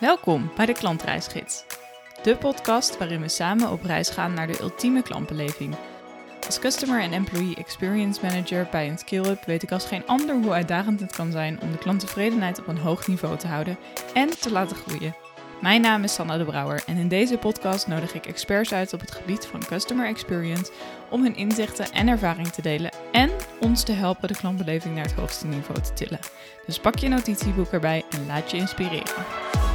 [0.00, 1.64] Welkom bij de Klantreisgids.
[2.22, 5.74] De podcast waarin we samen op reis gaan naar de ultieme klantbeleving.
[6.46, 10.52] Als Customer en Employee Experience Manager bij een skill-up weet ik als geen ander hoe
[10.52, 13.78] uitdagend het kan zijn om de klanttevredenheid op een hoog niveau te houden
[14.14, 15.16] en te laten groeien.
[15.60, 19.00] Mijn naam is Sanna de Brouwer en in deze podcast nodig ik experts uit op
[19.00, 20.72] het gebied van Customer Experience
[21.10, 25.14] om hun inzichten en ervaring te delen en ons te helpen de klantbeleving naar het
[25.14, 26.20] hoogste niveau te tillen.
[26.66, 29.65] Dus pak je notitieboek erbij en laat je inspireren.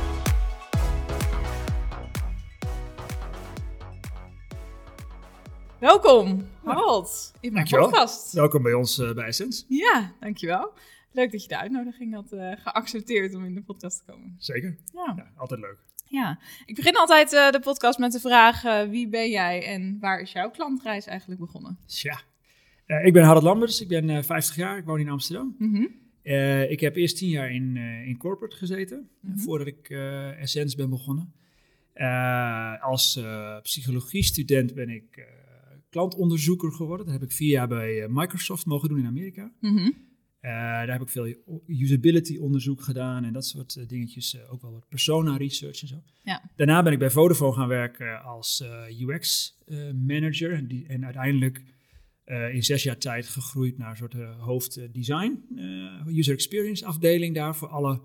[5.81, 7.85] Welkom, Harold, in mijn dankjewel.
[7.89, 8.33] podcast.
[8.33, 9.63] Welkom bij ons eh, bij Essence.
[9.67, 10.73] Ja, dankjewel.
[11.11, 14.35] Leuk dat je de uitnodiging had eh, geaccepteerd om in de podcast te komen.
[14.37, 14.77] Zeker.
[14.93, 15.77] Ja, Ja, altijd leuk.
[16.07, 16.39] ja.
[16.65, 20.31] ik begin altijd eh, de podcast met de vraag: wie ben jij en waar is
[20.31, 21.77] jouw klantreis eigenlijk begonnen?
[21.85, 22.21] Tja.
[23.03, 25.55] Ik ben Harald Lambers, ik ben eh, 50 jaar, ik woon in Amsterdam.
[25.59, 25.85] Mhm.
[26.69, 29.37] Ik heb eerst 10 jaar in, in corporate gezeten, Mhm.
[29.37, 29.89] voordat ik
[30.39, 31.33] Essence ben begonnen.
[32.81, 33.19] Als
[33.61, 35.25] psychologiestudent ben ik
[35.91, 37.05] klantonderzoeker geworden.
[37.05, 39.51] Dat heb ik vier jaar bij eh, Microsoft mogen doen in Amerika.
[39.59, 39.91] Mhm.
[40.39, 41.35] Eh, daar heb ik veel
[41.67, 44.37] usability onderzoek gedaan en dat soort eh, dingetjes.
[44.49, 46.03] ook wel wat persona research en zo.
[46.23, 46.51] Ja.
[46.55, 48.63] Daarna ben ik bij Vodafone gaan werken als
[48.99, 49.57] UX
[50.05, 50.53] manager.
[50.53, 51.63] En, die, en uiteindelijk
[52.51, 55.39] in zes jaar tijd gegroeid naar een soort hoofd design.
[56.05, 58.01] eh, user experience afdeling daar voor alle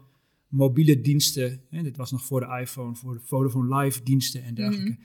[0.49, 1.61] mobiele diensten.
[1.71, 4.97] Hè, dit was nog voor de iPhone, voor de Vodafone Live diensten en dergelijke.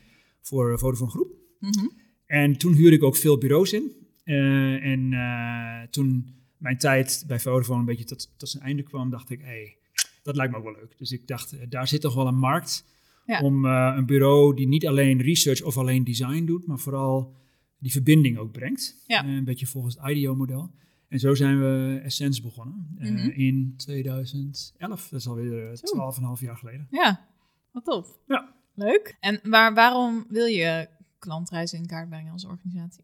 [0.41, 1.31] Voor Vodafone Groep.
[1.59, 1.87] Mhm.
[2.31, 3.91] En toen huurde ik ook veel bureaus in.
[4.23, 9.09] Eh, en eh, toen mijn tijd bij Vodafone een beetje tot, tot zijn einde kwam,
[9.09, 9.77] dacht ik, hé, hey,
[10.23, 10.97] dat lijkt me ook wel leuk.
[10.97, 12.85] Dus ik dacht, eh, daar zit toch wel een markt
[13.25, 13.41] Ja.
[13.41, 17.35] om een bureau die niet alleen research of alleen design doet, maar vooral
[17.77, 19.03] die verbinding ook brengt.
[19.07, 19.25] Ja.
[19.25, 20.71] Een beetje volgens het IDEO-model.
[21.07, 23.29] En zo zijn we Essence begonnen Mhm.
[23.29, 25.09] in 2011.
[25.09, 25.85] Dat is alweer eh, Zo.
[25.85, 26.87] 12,5 jaar geleden.
[26.91, 27.27] Ja,
[27.71, 28.07] wat tof.
[28.27, 28.55] Ja.
[28.75, 29.17] Leuk.
[29.19, 30.87] En waar, waarom wil je
[31.21, 33.03] klantreizen in kaart brengen als organisatie?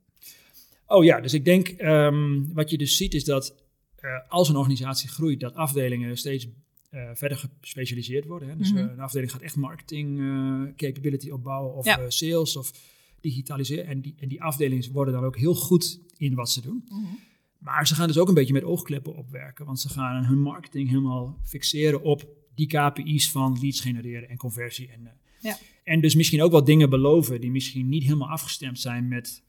[0.88, 3.56] Oh ja, dus ik denk ehm, wat je dus ziet is dat
[3.96, 6.48] eh, als een organisatie groeit, dat afdelingen steeds
[6.90, 8.50] eh, verder gespecialiseerd worden.
[8.50, 8.56] Hè?
[8.58, 8.84] Dus Mhm.
[8.84, 10.18] eh, een afdeling gaat echt marketing
[10.76, 12.10] capability opbouwen of Ja.
[12.10, 12.72] sales of
[13.22, 13.86] digitaliseren.
[13.88, 16.88] En die, en die afdelingen worden dan ook heel goed in wat ze doen.
[17.58, 20.90] Maar ze gaan dus ook een beetje met oogkleppen opwerken, want ze gaan hun marketing
[20.90, 24.90] helemaal fixeren op die KPI's van leads genereren en conversie.
[24.92, 25.58] En, Ja.
[25.84, 29.46] en dus misschien ook wat dingen beloven die misschien niet helemaal afgestemd zijn met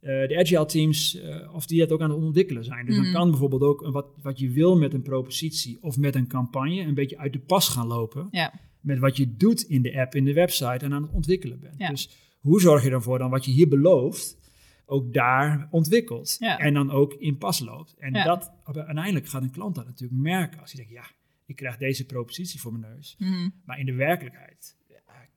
[0.00, 2.86] eh, de agile teams, eh, of die het ook aan het ontwikkelen zijn.
[2.86, 3.04] Dus Mhm.
[3.04, 6.26] dan kan bijvoorbeeld ook een wat, wat je wil met een propositie of met een
[6.26, 8.52] campagne een beetje uit de pas gaan lopen Ja.
[8.80, 11.74] met wat je doet in de app, in de website en aan het ontwikkelen bent.
[11.78, 11.88] Ja.
[11.90, 12.10] Dus
[12.40, 14.38] hoe zorg je ervoor dan wat je hier belooft,
[14.86, 16.58] ook daar ontwikkelt Ja.
[16.58, 17.94] en dan ook in pas loopt.
[17.98, 21.10] En dat uiteindelijk gaat een klant dat natuurlijk merken als hij denkt, ja,
[21.46, 23.48] ik krijg deze propositie voor mijn neus, Mhm.
[23.64, 24.76] maar in de werkelijkheid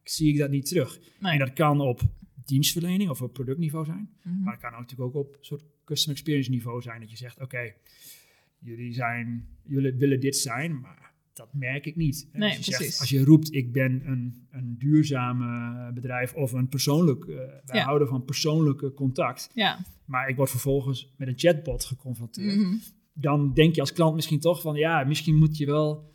[0.10, 1.00] zie ik dat niet terug.
[1.20, 1.32] Nee.
[1.32, 2.02] En dat kan op
[2.46, 4.44] dienstverlening of op productniveau zijn, Mhm.
[4.44, 7.42] maar het kan ook natuurlijk ook op soort customer experience niveau zijn dat je zegt,
[7.42, 7.74] oké,
[8.60, 12.28] jullie zijn, jullie willen dit zijn, maar dat merk ik niet.
[12.34, 12.86] Nee, als, je precies.
[12.88, 17.60] zegt, als je roept, ik ben een, een duurzame bedrijf of een persoonlijk, eh, wij
[17.80, 17.84] Ja.
[17.84, 19.80] houden van persoonlijke contact, Ja.
[20.06, 22.76] maar ik word vervolgens met een chatbot geconfronteerd, Mhm.
[23.14, 26.12] dan denk je als klant misschien toch van, ja, misschien moet je wel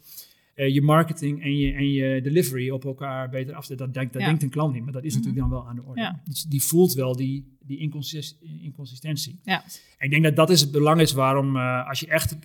[0.55, 3.85] je marketing en je, en je delivery op elkaar beter afstemmen.
[3.87, 4.29] Dat, denkt, dat Ja.
[4.29, 5.23] denkt een klant niet, maar dat is Mhm.
[5.25, 6.01] natuurlijk dan wel aan de orde.
[6.01, 6.21] Ja.
[6.25, 9.39] Dus die voelt wel die, die inconsist- inconsistentie.
[9.45, 9.65] Ja.
[9.99, 12.37] En ik denk dat dat is het belang is waarom, eh, als je echt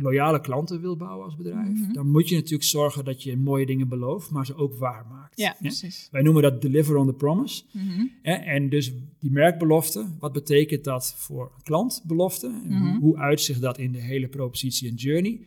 [0.00, 1.92] loyale klanten wil bouwen als bedrijf, Mhm.
[1.92, 5.38] dan moet je natuurlijk zorgen dat je mooie dingen belooft, maar ze ook waar maakt.
[5.40, 6.08] Ja, precies.
[6.10, 7.62] Wij noemen dat deliver on the promise.
[7.72, 8.06] Mhm.
[8.22, 12.46] En dus die merkbelofte, wat betekent dat voor een klantbelofte?
[12.64, 15.40] En hoe, hoe uitzicht dat in de hele propositie en journey?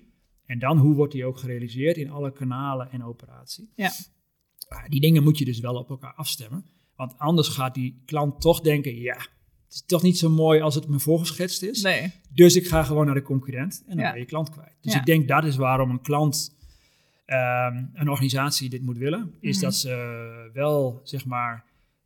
[0.51, 3.69] En dan hoe wordt die ook gerealiseerd in alle kanalen en operatie?
[3.75, 3.91] Ja.
[4.87, 6.65] Die dingen moet je dus wel op elkaar afstemmen.
[6.95, 10.75] Want anders gaat die klant toch denken, ja, het is toch niet zo mooi als
[10.75, 11.81] het me voorgeschetst is.
[11.81, 12.11] Nee.
[12.33, 14.11] Dus ik ga gewoon naar de concurrent en dan Ja.
[14.11, 14.75] ben je klant kwijt.
[14.81, 14.99] Dus Ja.
[14.99, 16.55] ik denk dat is waarom een klant,
[17.25, 19.33] ehm, een organisatie dit moet willen.
[19.39, 19.65] Is Mhm.
[19.65, 21.65] dat ze wel, zeg maar,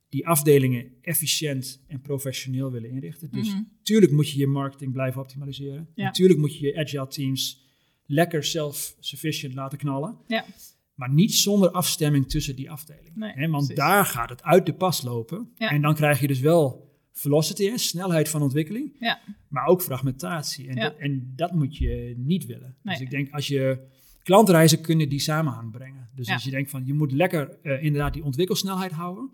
[0.10, 3.31] die afdelingen efficiënt en professioneel willen inrichten.
[3.31, 3.62] Dus Mhm.
[3.84, 5.88] tuurlijk moet je je marketing blijven optimaliseren.
[5.96, 6.04] Ja.
[6.04, 7.64] Natuurlijk moet je je agile teams
[8.06, 10.18] lekker self-sufficient laten knallen.
[10.28, 10.46] Ja.
[10.94, 13.12] Maar niet zonder afstemming tussen die afdelingen.
[13.19, 13.75] Nee, want precies.
[13.75, 15.52] daar gaat het uit de pas lopen.
[15.56, 15.69] Ja.
[15.69, 18.96] En dan krijg je dus wel velocity, hè, snelheid van ontwikkeling.
[19.00, 19.19] Ja.
[19.48, 20.68] Maar ook fragmentatie.
[20.68, 20.81] En, Ja.
[20.84, 22.75] dat, en dat moet je niet willen.
[22.81, 22.96] Nee.
[22.96, 23.80] Dus ik denk als je
[24.24, 26.10] klantreizen kunnen die samenhang brengen.
[26.16, 29.30] Dus als je denkt van je moet lekker eh, inderdaad die ontwikkelsnelheid houden.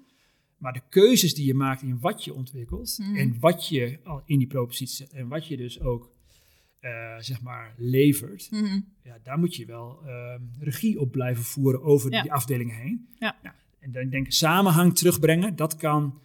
[0.57, 3.15] Maar de keuzes die je maakt in wat je ontwikkelt Mhm.
[3.15, 6.09] en wat je al in die propositie zet en wat je dus ook
[6.81, 8.79] eh, zeg maar, levert, Mhm.
[9.03, 12.21] ja, daar moet je wel ehm, regie op blijven voeren over Ja.
[12.21, 13.07] die afdelingen heen.
[13.19, 13.35] Ja.
[13.79, 16.19] en dan denk ik samenhang terugbrengen, dat kan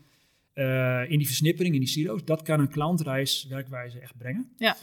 [0.53, 4.49] eh, in die versnippering, in die silo's, dat kan een klantreis werkwijze echt brengen.
[4.56, 4.76] Ja.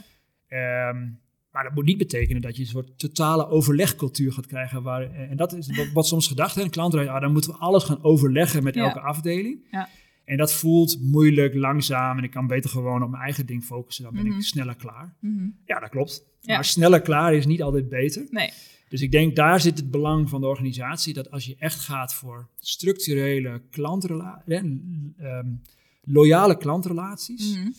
[0.47, 1.07] Ehm,
[1.51, 4.83] maar dat moet niet betekenen dat je een soort totale overlegcultuur gaat krijgen.
[4.83, 6.63] Waar, en dat is wat, wat soms gedacht is.
[6.63, 8.83] Een klantreis, ah, dan moeten we alles gaan overleggen met Ja.
[8.83, 9.67] elke afdeling.
[9.71, 9.89] Ja.
[10.25, 12.17] En dat voelt moeilijk, langzaam.
[12.17, 14.03] En ik kan beter gewoon op mijn eigen ding focussen.
[14.03, 14.35] Dan ben Mhm.
[14.37, 15.13] ik sneller klaar.
[15.19, 15.47] Mhm.
[15.65, 16.25] Ja, dat klopt.
[16.41, 16.53] Ja.
[16.53, 18.25] Maar sneller klaar is niet altijd beter.
[18.29, 18.51] Nee.
[18.89, 21.13] Dus ik denk daar zit het belang van de organisatie.
[21.13, 24.61] Dat als je echt gaat voor structurele klantrelaties,
[26.03, 27.55] loyale klantrelaties.
[27.57, 27.69] Mhm.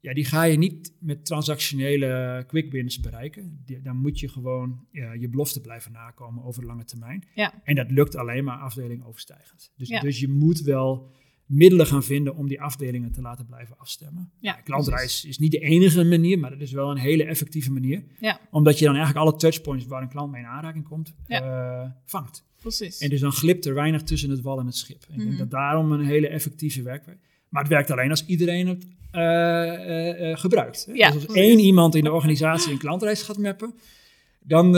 [0.00, 3.62] Ja, die ga je niet met transactionele quick wins bereiken.
[3.64, 7.24] Die- dan moet je gewoon ja, je belofte blijven nakomen over de lange termijn.
[7.34, 7.52] Ja.
[7.64, 9.72] En dat lukt alleen maar afdeling overstijgend.
[9.76, 10.00] Dus, Ja.
[10.00, 11.10] dus je moet wel
[11.52, 14.30] middelen gaan vinden om die afdelingen te laten blijven afstemmen.
[14.40, 15.24] Ja, Klantreis precies.
[15.30, 18.02] is niet de enige manier, maar dat is wel een hele effectieve manier.
[18.20, 18.40] Ja.
[18.50, 22.44] Omdat je dan eigenlijk alle touchpoints waar een klant mee in aanraking komt, eh, vangt.
[22.60, 22.98] Precies.
[22.98, 25.02] En dus dan glipt er weinig tussen het wal en het schip.
[25.08, 25.38] En ik denk Mhm.
[25.38, 27.20] dat daarom een hele effectieve werkwijze.
[27.48, 30.84] Maar het werkt alleen als iedereen het eh, eh, gebruikt.
[30.86, 30.92] Hè?
[30.92, 31.42] Ja, dus als precies.
[31.42, 33.74] één iemand in de organisatie een klantreis gaat mappen,
[34.40, 34.72] dan,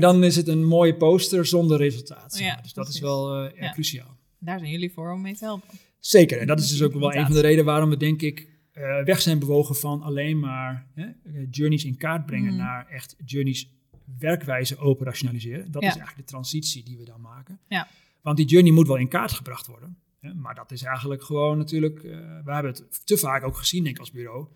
[0.00, 2.38] dan is het een mooie poster zonder resultaat.
[2.38, 4.16] Ja, dus dat is wel cruciaal.
[4.38, 5.68] Daar zijn jullie voor om mee te helpen.
[6.06, 6.38] Zeker.
[6.38, 9.02] En dat is dus ook wel een van de redenen waarom we denk ik eh,
[9.04, 12.62] weg zijn bewogen van alleen maar hè, eh, journeys in kaart brengen Mhm.
[12.62, 13.70] naar echt journeys
[14.18, 15.70] werkwijze operationaliseren.
[15.70, 15.88] Dat Ja.
[15.88, 17.58] is eigenlijk de transitie die we dan maken.
[17.68, 17.88] Ja.
[18.22, 19.98] Want die journey moet wel in kaart gebracht worden.
[20.20, 22.10] Hè, maar dat is eigenlijk gewoon natuurlijk, eh,
[22.44, 24.46] we hebben het te vaak ook gezien denk ik als bureau,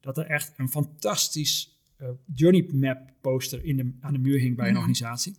[0.00, 4.56] dat er echt een fantastisch eh, journey map poster in de, aan de muur hing
[4.56, 4.80] bij een Mhm.
[4.80, 5.36] organisatie.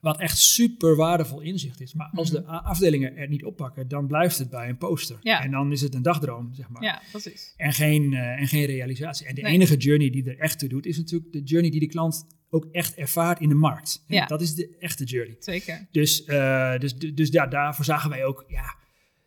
[0.00, 1.94] Wat echt super waardevol inzicht is.
[1.94, 2.40] Maar als Mhm.
[2.42, 5.18] de a- afdelingen er niet oppakken, dan blijft het bij een poster.
[5.22, 5.42] Ja.
[5.44, 6.82] En dan is het een dagdroom, zeg maar.
[6.82, 7.54] Ja, precies.
[7.56, 9.26] En, geen, eh, en geen realisatie.
[9.26, 9.52] En de Nee.
[9.52, 12.66] enige journey die er echt toe doet, is natuurlijk de journey die de klant ook
[12.72, 14.04] echt ervaart in de markt.
[14.06, 14.26] Ja.
[14.26, 15.36] Dat is de echte journey.
[15.38, 15.86] Zeker.
[15.90, 18.74] Dus, eh, dus, dus ja, daarvoor zagen wij ook, ja,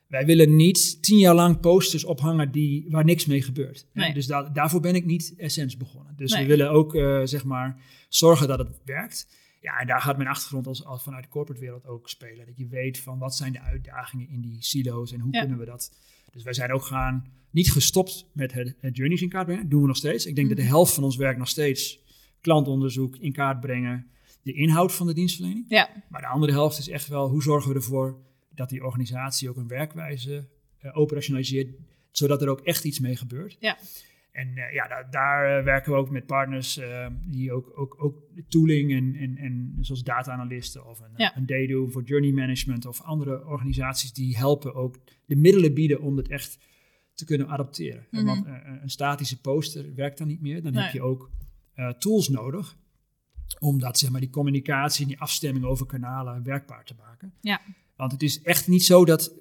[0.07, 3.87] wij willen niet tien jaar lang posters ophangen die, waar niks mee gebeurt.
[3.93, 4.13] Nee.
[4.13, 6.13] Dus da- daarvoor ben ik niet Essence begonnen.
[6.17, 6.41] Dus Nee.
[6.41, 9.27] we willen ook, eh, zeg maar, zorgen dat het werkt.
[9.61, 12.45] Ja, en daar gaat mijn achtergrond als, als vanuit de corporate wereld ook spelen.
[12.45, 15.39] Dat je weet van wat zijn de uitdagingen in die silo's en hoe Ja.
[15.39, 15.97] kunnen we dat.
[16.31, 19.61] Dus wij zijn ook gaan, niet gestopt met het, het journeys in kaart brengen.
[19.63, 20.25] Dat doen we nog steeds.
[20.25, 20.71] Ik denk dat de Mhm.
[20.71, 21.99] helft van ons werk nog steeds
[22.41, 24.07] klantonderzoek in kaart brengen.
[24.41, 25.65] De inhoud van de dienstverlening.
[25.67, 28.17] Ja, Maar de andere helft is echt wel hoe zorgen we ervoor
[28.55, 30.47] dat die organisatie ook een werkwijze
[30.79, 31.75] eh, operationaliseert,
[32.11, 33.57] zodat er ook echt iets mee gebeurt.
[33.59, 33.77] Ja.
[34.31, 37.95] En eh, ja, da- daar eh, werken we ook met partners eh, die ook, ook,
[38.03, 41.37] ook tooling en, en, en zoals data-analysten of een, Ja.
[41.37, 41.45] een
[41.91, 46.57] voor journey management of andere organisaties die helpen ook de middelen bieden om het echt
[47.13, 48.07] te kunnen adapteren.
[48.11, 48.25] Mhm.
[48.25, 48.45] Want
[48.81, 50.61] een statische poster werkt dan niet meer.
[50.63, 50.83] Dan Nee.
[50.83, 51.29] heb je ook
[51.97, 52.77] tools nodig
[53.59, 57.33] om dat, zeg maar, die communicatie en die afstemming over kanalen werkbaar te maken.
[57.41, 57.61] Ja.
[57.95, 59.33] Want het is echt niet zo dat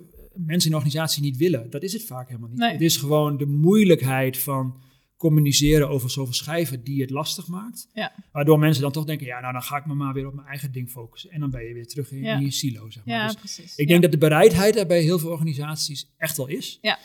[0.46, 1.70] mensen in een organisatie niet willen.
[1.70, 2.58] Dat is het vaak helemaal niet.
[2.58, 2.72] Nee.
[2.72, 4.80] Het is gewoon de moeilijkheid van
[5.16, 7.88] communiceren over zoveel schijven die het lastig maakt.
[7.92, 8.12] Ja.
[8.32, 10.46] Waardoor mensen dan toch denken, ja, nou dan ga ik me maar weer op mijn
[10.46, 11.30] eigen ding focussen.
[11.30, 12.36] En dan ben je weer terug in, Ja.
[12.36, 13.14] in je silo, zeg maar.
[13.16, 13.76] ja Dus precies.
[13.76, 16.78] ik denk dat de bereidheid er bij heel veel organisaties echt wel is.
[16.82, 16.98] Ja.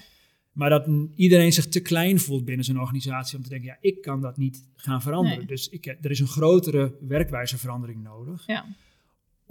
[0.51, 4.01] Maar dat iedereen zich te klein voelt binnen zijn organisatie om te denken, ja, ik
[4.01, 5.38] kan dat niet gaan veranderen.
[5.38, 5.47] Nee.
[5.47, 8.44] Dus ik, er is een grotere werkwijzeverandering nodig.
[8.47, 8.65] Ja.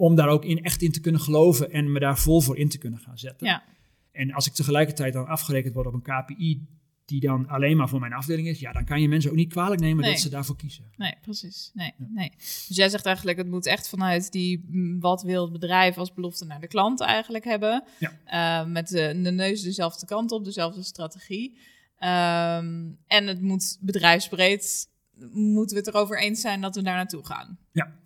[0.03, 2.69] Om daar ook in, echt in te kunnen geloven en me daar vol voor in
[2.69, 3.47] te kunnen gaan zetten.
[3.47, 3.63] Ja.
[4.11, 6.67] En als ik tegelijkertijd dan afgerekend word op een KPI
[7.05, 9.51] die dan alleen maar voor mijn afdeling is, ja, dan kan je mensen ook niet
[9.51, 10.11] kwalijk nemen Nee.
[10.11, 10.91] dat ze daarvoor kiezen.
[10.95, 11.71] Nee, precies.
[11.73, 12.31] Nee, nee.
[12.37, 16.13] Dus jij zegt eigenlijk, het moet echt vanuit die mm, wat wil het bedrijf als
[16.13, 17.83] belofte naar de klant eigenlijk hebben.
[17.99, 18.11] Ja.
[18.25, 21.57] Eh, met de, de neus dezelfde kant op, dezelfde strategie.
[21.97, 24.89] Ehm, en het moet bedrijfsbreed,
[25.33, 27.57] moeten we het erover eens zijn dat we daar naartoe gaan.
[27.71, 28.01] Ja.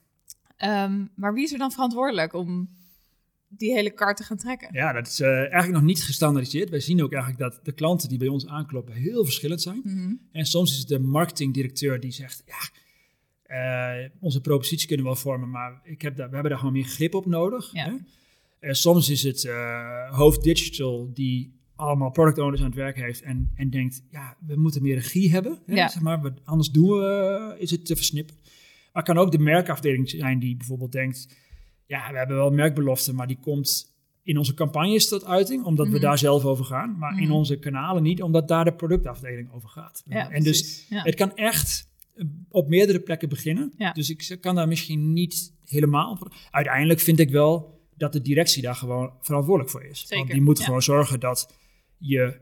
[0.57, 2.69] Ehm, maar wie is er dan verantwoordelijk om
[3.49, 4.69] die hele kaart te gaan trekken?
[4.71, 6.69] Ja, dat is eh, eigenlijk nog niet gestandardiseerd.
[6.69, 9.81] Wij zien ook eigenlijk dat de klanten die bij ons aankloppen heel verschillend zijn.
[9.83, 10.13] Mhm.
[10.31, 12.69] En soms is het de marketingdirecteur die zegt, ja,
[13.43, 16.73] eh, onze propositie kunnen we wel vormen, maar ik heb daar, we hebben daar gewoon
[16.73, 17.73] meer grip op nodig.
[17.73, 17.97] Ja.
[18.59, 18.73] Hè?
[18.73, 23.51] Soms is het eh, hoofd digital die allemaal product owners aan het werk heeft en,
[23.55, 25.59] en denkt, ja, we moeten meer regie hebben.
[25.65, 25.75] Hè?
[25.75, 25.87] Ja.
[25.87, 28.35] Zeg maar, we- anders doen we, is het te versnippen.
[28.94, 31.38] Maar het kan ook de merkafdeling zijn die bijvoorbeeld denkt,
[31.86, 35.91] ja, we hebben wel merkbelofte, maar die komt in onze campagnes tot uiting, omdat we
[35.91, 36.01] Mhm.
[36.01, 37.32] daar zelf over gaan, maar in Mhm.
[37.32, 40.03] onze kanalen niet, omdat daar de productafdeling over gaat.
[40.06, 41.01] Ja, en dus ja.
[41.03, 43.74] het kan echt eh, op meerdere plekken beginnen.
[43.77, 43.91] Ja.
[43.91, 46.27] Dus ik kan daar misschien niet helemaal.
[46.51, 50.00] Uiteindelijk vind ik wel dat de directie daar gewoon verantwoordelijk voor is.
[50.00, 51.53] Zeker, Want die moet gewoon zorgen dat
[51.98, 52.39] je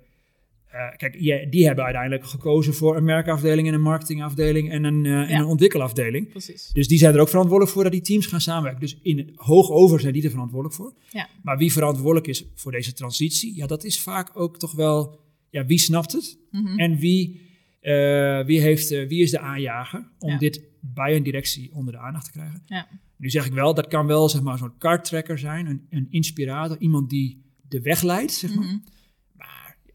[0.98, 5.12] kijk, je- die hebben uiteindelijk gekozen voor een merkafdeling en een marketingafdeling en een, eh,
[5.32, 6.30] en een ontwikkelafdeling.
[6.30, 6.70] Precies.
[6.74, 8.82] Dus die zijn er ook verantwoordelijk voor dat die teams gaan samenwerken.
[8.82, 10.94] Dus in het hoog over zijn die er verantwoordelijk voor.
[11.10, 11.28] Ja.
[11.44, 15.66] Maar wie verantwoordelijk is voor deze transitie, ja, dat is vaak ook toch wel, ja,
[15.66, 16.38] wie snapt het?
[16.52, 16.80] Mhm.
[16.80, 17.42] En wie,
[17.82, 22.00] eh, wie, heeft, eh, wie is de aanjager om dit bij een directie onder de
[22.00, 22.64] aandacht te krijgen?
[22.66, 22.88] Ja.
[23.18, 26.78] Nu zeg ik wel, dat kan wel zeg maar zo'n karttrekker zijn, een, een inspirator,
[26.80, 28.66] iemand die de weg leidt, zeg maar.
[28.66, 28.74] Mhm.
[28.74, 29.05] Maar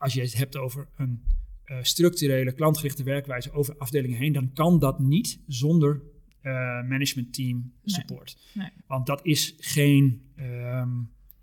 [0.01, 1.23] als je het hebt over een
[1.65, 6.03] eh, structurele, klantgerichte werkwijze over afdelingen heen, dan kan dat niet zonder
[6.41, 6.53] eh
[6.89, 7.73] managementteam Nee.
[7.95, 8.39] support.
[8.55, 8.69] Nee.
[8.87, 10.89] Want dat is geen, ehm,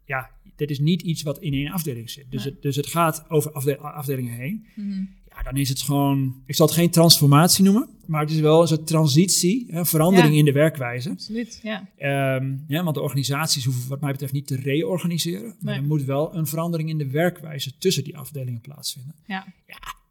[0.05, 2.31] ja, dit is niet iets wat in één afdeling zit.
[2.31, 2.53] Dus, Nee.
[2.53, 4.65] het, dus het gaat over afde- afdelingen heen.
[4.75, 5.03] Mhm.
[5.37, 8.61] Ja, dan is het gewoon, ik zal het geen transformatie noemen, maar het is wel
[8.61, 10.39] een soort transitie, een verandering Ja.
[10.39, 11.09] in de werkwijze.
[11.09, 11.89] Absoluut, ja.
[11.97, 15.55] Ehm, ja, want de organisaties hoeven wat mij betreft niet te reorganiseren.
[15.59, 15.81] Maar Nee.
[15.81, 19.15] er moet wel een verandering in de werkwijze tussen die afdelingen plaatsvinden.
[19.25, 19.45] Ja.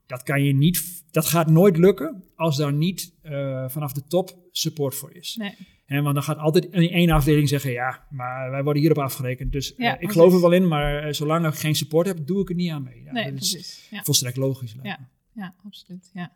[0.06, 4.36] Dat kan je niet, dat gaat nooit lukken als daar niet eh, vanaf de top
[4.52, 5.36] support voor is.
[5.38, 5.54] Nee.
[5.86, 9.52] En want dan gaat altijd in één afdeling zeggen, ja, maar wij worden hierop afgerekend.
[9.52, 12.26] Dus eh, Ja, ik geloof er wel in, maar eh, zolang ik geen support heb,
[12.26, 13.02] doe ik er niet aan mee.
[13.04, 13.86] Ja, nee, dat is precies.
[13.90, 14.02] Ja.
[14.02, 14.74] volstrekt logisch.
[14.82, 15.08] Ja.
[15.36, 16.10] Ja, absoluut.
[16.12, 16.32] Ja.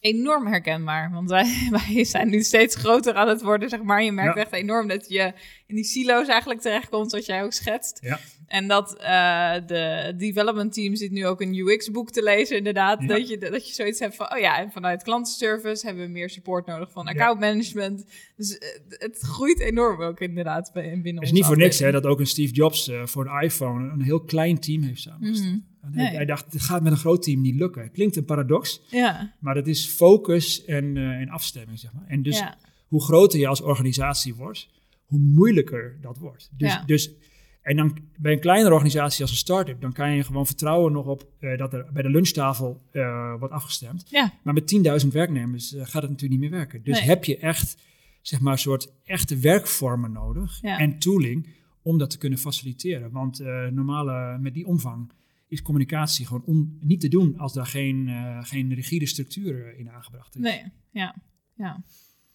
[0.00, 4.02] Enorm herkenbaar, want wij, wij zijn nu steeds groter aan het worden, zeg maar.
[4.02, 4.40] Je merkt Ja.
[4.42, 5.32] echt enorm dat je
[5.66, 7.98] in die silo's eigenlijk terechtkomt, zoals jij ook schetst.
[8.02, 8.18] Ja.
[8.46, 13.00] En dat eh, de development team zit nu ook een UX-boek te lezen, inderdaad.
[13.00, 13.06] Ja.
[13.06, 16.30] Dat, je, dat je zoiets hebt van, oh ja, en vanuit klantenservice hebben we meer
[16.30, 18.04] support nodig van accountmanagement.
[18.36, 22.06] Dus eh, het groeit enorm ook inderdaad binnen Het is niet voor niks hè, dat
[22.06, 25.50] ook een Steve Jobs eh, voor een iPhone een heel klein team heeft samengesteld.
[25.50, 25.54] Mhm.
[25.54, 26.06] En hij- Nee.
[26.06, 27.82] Hij dacht, het gaat met een groot team niet lukken.
[27.82, 32.04] Het klinkt een paradox, Ja, maar het is focus en, eh, en afstemming, zeg maar.
[32.06, 32.56] En dus ja,
[32.88, 34.68] hoe groter je als organisatie wordt,
[35.06, 36.50] hoe moeilijker dat wordt.
[36.56, 36.82] Dus, Ja.
[36.86, 37.10] dus,
[37.62, 41.06] en dan bij een kleinere organisatie als een start-up, dan kan je gewoon vertrouwen nog
[41.06, 44.06] op eh, dat er bij de lunchtafel eh, wordt afgestemd.
[44.42, 46.82] Maar met 10.000 werknemers gaat het natuurlijk niet meer werken.
[46.82, 47.08] Dus Nee.
[47.08, 47.76] heb je echt,
[48.22, 51.48] zeg maar, een soort echte werkvormen nodig en tooling
[51.82, 53.10] om dat te kunnen faciliteren.
[53.10, 53.38] Want
[53.70, 55.10] normale, met die omvang
[55.54, 59.78] is communicatie gewoon on- niet te doen als daar geen, eh, geen rigide structuur eh,
[59.78, 60.40] in aangebracht is.
[60.40, 61.14] Nee, ja,
[61.56, 61.82] ja.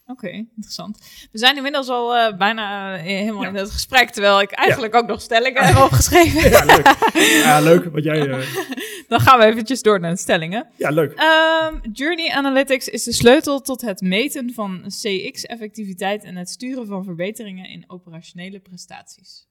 [0.05, 0.97] Oké, interessant.
[1.31, 3.47] We zijn inmiddels al eh, bijna helemaal Ja.
[3.47, 6.49] in het gesprek, terwijl ik eigenlijk ook nog stellingen heb opgeschreven.
[6.49, 6.95] Ja, leuk.
[7.43, 7.83] Ja, leuk.
[7.83, 8.27] Wat jij,
[9.07, 10.67] Dan gaan we eventjes door naar de stellingen.
[10.77, 11.11] ja, leuk.
[11.13, 17.03] Ehm, Journey Analytics is de sleutel tot het meten van CX-effectiviteit en het sturen van
[17.03, 19.47] verbeteringen in operationele prestaties.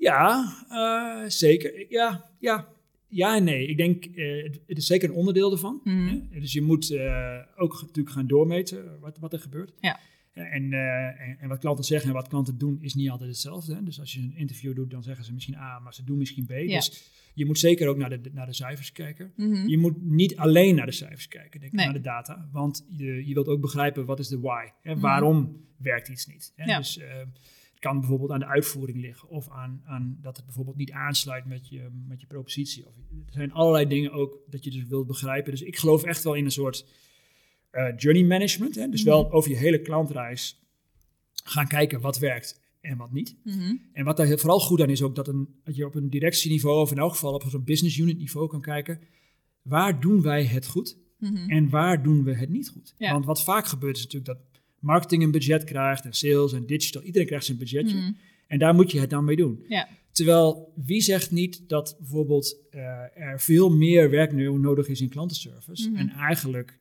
[0.00, 1.86] Ja, eh, zeker.
[1.88, 2.68] Ja, ja,
[3.08, 3.66] ja en nee.
[3.66, 5.80] Ik denk, eh, het, het is zeker een onderdeel ervan.
[5.84, 6.20] Mhm.
[6.30, 6.40] hè.
[6.40, 9.72] Dus je moet eh, ook natuurlijk gaan doormeten wat, wat er gebeurt.
[9.80, 10.00] Ja.
[10.32, 13.74] En, en, en wat klanten zeggen en wat klanten doen is niet altijd hetzelfde.
[13.74, 13.82] Hè?
[13.82, 16.46] Dus als je een interview doet, dan zeggen ze misschien A, maar ze doen misschien
[16.46, 16.50] B.
[16.50, 16.76] Ja.
[16.76, 19.32] Dus je moet zeker ook naar de, naar de cijfers kijken.
[19.36, 19.68] Mhm.
[19.68, 21.84] Je moet niet alleen naar de cijfers kijken, denk ik, Nee.
[21.84, 22.48] naar de data.
[22.52, 24.68] Want je, je wilt ook begrijpen wat is de why.
[24.82, 24.92] Hè?
[24.92, 25.00] Mhm.
[25.00, 26.52] Waarom werkt iets niet.
[26.56, 26.64] Hè?
[26.64, 26.76] Ja.
[26.76, 27.28] Dus eh, het
[27.80, 29.28] kan bijvoorbeeld aan de uitvoering liggen.
[29.28, 32.86] Of aan, aan dat het bijvoorbeeld niet aansluit met je, met je propositie.
[32.86, 32.94] Of,
[33.26, 35.50] er zijn allerlei dingen ook dat je dus wilt begrijpen.
[35.50, 36.86] Dus ik geloof echt wel in een soort
[37.70, 38.74] eh, journey management.
[38.74, 38.88] Hè?
[38.88, 39.10] Dus Mhm.
[39.10, 40.60] wel over je hele klantreis
[41.44, 43.36] gaan kijken wat werkt en wat niet.
[43.44, 43.76] Mhm.
[43.92, 46.80] En wat daar vooral goed aan is ook dat, een, dat je op een directieniveau
[46.80, 49.00] of in elk geval op zo'n business unit niveau kan kijken.
[49.62, 51.50] Waar doen wij het goed Mhm.
[51.50, 52.94] en waar doen we het niet goed?
[52.98, 53.12] Ja.
[53.12, 54.49] Want wat vaak gebeurt is natuurlijk dat
[54.80, 57.02] marketing een budget krijgt en sales en digital.
[57.02, 58.12] Iedereen krijgt zijn budgetje Mhm.
[58.46, 59.64] en daar moet je het dan mee doen.
[59.68, 59.88] Ja.
[60.12, 62.80] Terwijl wie zegt niet dat bijvoorbeeld eh,
[63.14, 65.98] er veel meer werk nu nodig is in klantenservice Mhm.
[65.98, 66.78] en eigenlijk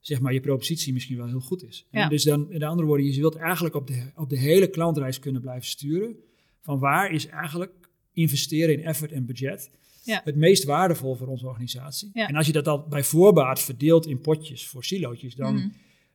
[0.00, 1.86] zeg maar je propositie misschien wel heel goed is.
[1.90, 2.02] Ja.
[2.02, 5.18] En dus dan, in andere woorden, je wilt eigenlijk op de, op de hele klantreis
[5.18, 6.16] kunnen blijven sturen.
[6.60, 7.72] Van waar is eigenlijk
[8.12, 9.70] investeren in effort en budget
[10.04, 10.20] Ja.
[10.24, 12.10] het meest waardevol voor onze organisatie.
[12.12, 15.68] En als je dat al bij voorbaat verdeelt in potjes voor silootjes, dan, Mhm.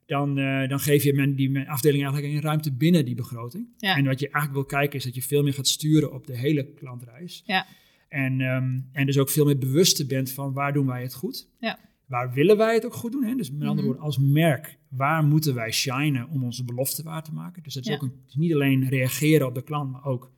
[0.09, 3.67] Dan, eh, dan geef je men, die men- afdeling eigenlijk een ruimte binnen die begroting.
[3.77, 3.95] Ja.
[3.97, 6.37] En wat je eigenlijk wil kijken is dat je veel meer gaat sturen op de
[6.37, 7.43] hele klantreis.
[7.45, 7.65] Ja.
[8.07, 11.47] En, ehm, en dus ook veel meer bewuster bent van waar doen wij het goed.
[11.59, 11.79] Ja.
[12.05, 13.23] Waar willen wij het ook goed doen?
[13.23, 13.35] Hè?
[13.35, 13.85] Dus met andere Mhm.
[13.85, 17.63] woorden, als merk, waar moeten wij shinen om onze belofte waar te maken?
[17.63, 20.31] Dus dat is ook een, niet alleen reageren op de klant, maar ook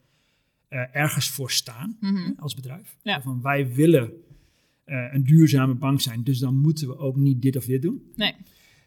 [0.67, 2.15] eh, ergens voor staan Mhm.
[2.15, 2.95] hè, als bedrijf.
[3.03, 4.11] Van wij willen
[4.85, 8.01] eh, een duurzame bank zijn, dus dan moeten we ook niet dit of dit doen.
[8.15, 8.35] Nee.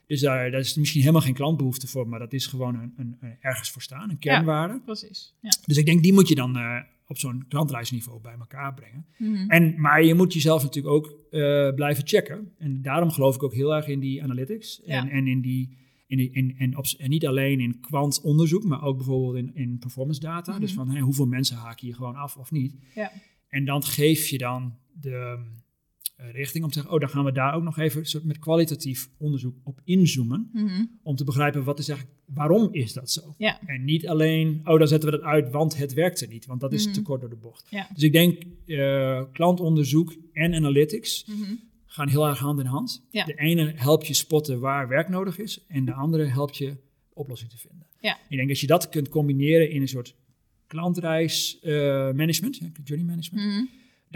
[0.07, 3.17] Dus daar, daar is misschien helemaal geen klantbehoefte voor, maar dat is gewoon een, een,
[3.21, 4.81] een ergens voor staan, een kernwaarde.
[4.85, 5.35] Precies.
[5.41, 5.53] Ja.
[5.67, 9.07] Dus ik denk, die moet je dan eh, op zo'n klantreisniveau bij elkaar brengen.
[9.19, 9.51] Mhm.
[9.51, 12.53] En, maar je moet jezelf natuurlijk ook eh, blijven checken.
[12.59, 14.83] En daarom geloof ik ook heel erg in die analytics.
[14.83, 15.11] En, Ja.
[15.11, 18.97] en, in die, in die, in, en, op, en niet alleen in kwantonderzoek, maar ook
[18.97, 20.53] bijvoorbeeld in, in performance data.
[20.53, 20.61] Mhm.
[20.61, 22.75] Dus van hoeveel mensen haken hier gewoon af of niet.
[22.95, 23.13] Ja.
[23.49, 25.39] En dan geef je dan de,
[26.33, 26.65] richting.
[26.65, 29.57] Om te zeggen, oh, dan gaan we daar ook nog even soort met kwalitatief onderzoek
[29.63, 30.51] op inzoomen.
[30.53, 30.85] Mhm.
[31.03, 33.35] Om te begrijpen, wat is eigenlijk, waarom is dat zo?
[33.39, 33.61] Ja.
[33.67, 36.47] En niet alleen, oh, dan zetten we dat uit, want het werkte niet.
[36.47, 36.95] Want dat is Mhm.
[36.95, 37.67] te kort door de bocht.
[37.71, 37.89] Ja.
[37.95, 41.55] Dus ik denk, eh, klantonderzoek en analytics Mhm.
[41.87, 43.07] gaan heel erg hand in hand.
[43.11, 43.25] Ja.
[43.25, 45.65] De ene helpt je spotten waar werk nodig is.
[45.69, 46.77] En de andere helpt je
[47.13, 47.87] oplossing te vinden.
[48.29, 50.15] Ik denk als je dat kunt combineren in een soort
[50.67, 51.73] klantreis eh,
[52.13, 53.69] management, journey management.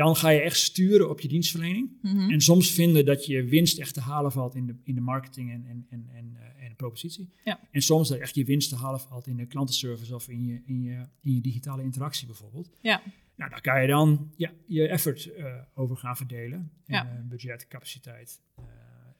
[0.05, 1.91] Dan ga je echt sturen op je dienstverlening.
[2.03, 2.31] Mhm.
[2.31, 5.51] En soms vinden dat je winst echt te halen valt in de, in de marketing
[5.53, 7.31] en, en, en, en, eh, en de propositie.
[7.45, 7.61] Ja.
[7.71, 10.63] En soms dat echt je winst te halen valt in de klantenservice of in je,
[10.67, 12.71] in je, in je digitale interactie bijvoorbeeld.
[12.81, 13.03] Ja.
[13.37, 16.59] Nou, daar kan je dan ja, je effort eh, over gaan verdelen.
[16.87, 17.05] En, Ja.
[17.05, 18.65] eh, budget, capaciteit, eh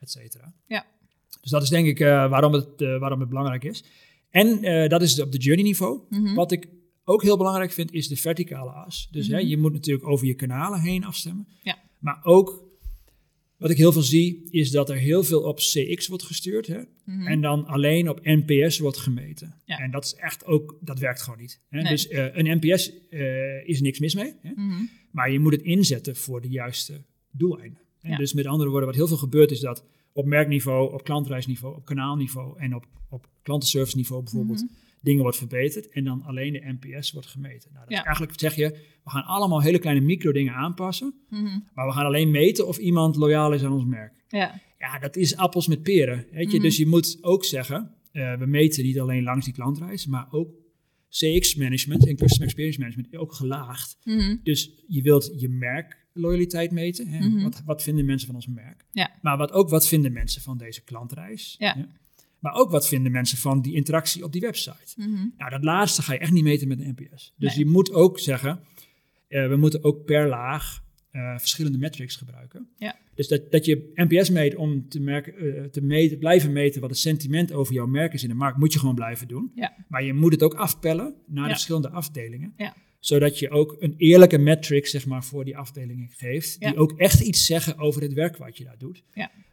[0.01, 0.53] et cetera.
[0.67, 0.87] Ja.
[1.41, 3.85] Dus dat is denk ik waarom, het, waarom het belangrijk is.
[4.31, 6.01] En dat is op de journey niveau.
[6.09, 6.35] Mhm.
[6.35, 6.69] Wat ik
[7.09, 9.09] ook heel belangrijk vind, is de verticale as.
[9.11, 9.47] Dus hè, Mhm.
[9.47, 11.47] je moet natuurlijk over je kanalen heen afstemmen.
[11.63, 11.79] Ja.
[11.99, 12.65] Maar ook,
[13.57, 16.67] wat ik heel veel zie, is dat er heel veel op CX wordt gestuurd.
[16.67, 16.81] Hè?
[17.05, 17.27] Mhm.
[17.27, 19.55] En dan alleen op NPS wordt gemeten.
[19.65, 19.79] Ja.
[19.79, 21.61] En dat is echt ook, dat werkt gewoon niet.
[21.69, 21.81] Hè?
[21.81, 21.91] Nee.
[21.93, 24.35] Dus eh, een NPS eh, is niks mis mee.
[24.43, 24.51] Hè?
[24.55, 24.83] Mhm.
[25.13, 27.81] Maar je moet het inzetten voor de juiste doeleinden.
[28.01, 28.17] En Ja.
[28.17, 31.85] Dus met andere woorden, wat heel veel gebeurt is dat op merkniveau, op klantreisniveau, op
[31.85, 34.67] kanaalniveau en op, op klantenservice niveau bijvoorbeeld.
[35.01, 37.71] Dingen wordt verbeterd en dan alleen de NPS wordt gemeten.
[37.73, 38.05] Nou, dat Ja.
[38.05, 38.71] eigenlijk zeg je,
[39.05, 41.59] we gaan allemaal hele kleine micro dingen aanpassen, Mhm.
[41.75, 44.25] maar we gaan alleen meten of iemand loyaal is aan ons merk.
[44.29, 44.61] Ja.
[44.79, 46.27] Ja, dat is appels met peren.
[46.33, 46.57] Weet je?
[46.57, 46.67] Mhm.
[46.67, 50.49] Dus je moet ook zeggen, eh, we meten niet alleen langs die klantreis, maar ook
[51.09, 53.99] CX management en customer experience management ook gelaagd.
[54.05, 54.37] Mhm.
[54.43, 57.09] Dus je wilt je merkloyaliteit meten.
[57.09, 57.43] Hè?
[57.43, 58.85] Wat, wat vinden mensen van ons merk?
[58.93, 59.11] Ja.
[59.23, 61.55] Maar wat ook wat vinden mensen van deze klantreis?
[61.59, 61.89] Ja.
[62.39, 64.95] Maar ook wat vinden mensen van die interactie op die website?
[64.97, 65.27] Mhm.
[65.37, 67.35] Nou, dat laatste ga je echt niet meten met een NPS.
[67.37, 67.65] Dus Nee.
[67.65, 68.61] je moet ook zeggen,
[69.29, 72.69] eh, we moeten ook per laag eh, verschillende metrics gebruiken.
[72.77, 72.97] Ja.
[73.15, 76.91] Dus dat, dat je NPS meet om te, merken, eh, te meten, blijven meten wat
[76.91, 79.53] het sentiment over jouw merk is in de markt, moet je gewoon blijven doen.
[79.55, 79.77] Ja.
[79.89, 81.49] Maar je moet het ook afpellen naar Ja.
[81.49, 82.53] de verschillende afdelingen.
[82.57, 82.75] Ja.
[82.99, 87.21] Zodat je ook een eerlijke metric zeg maar, voor die afdelingen geeft, die ook echt
[87.21, 89.03] iets zeggen over het werk wat je daar doet.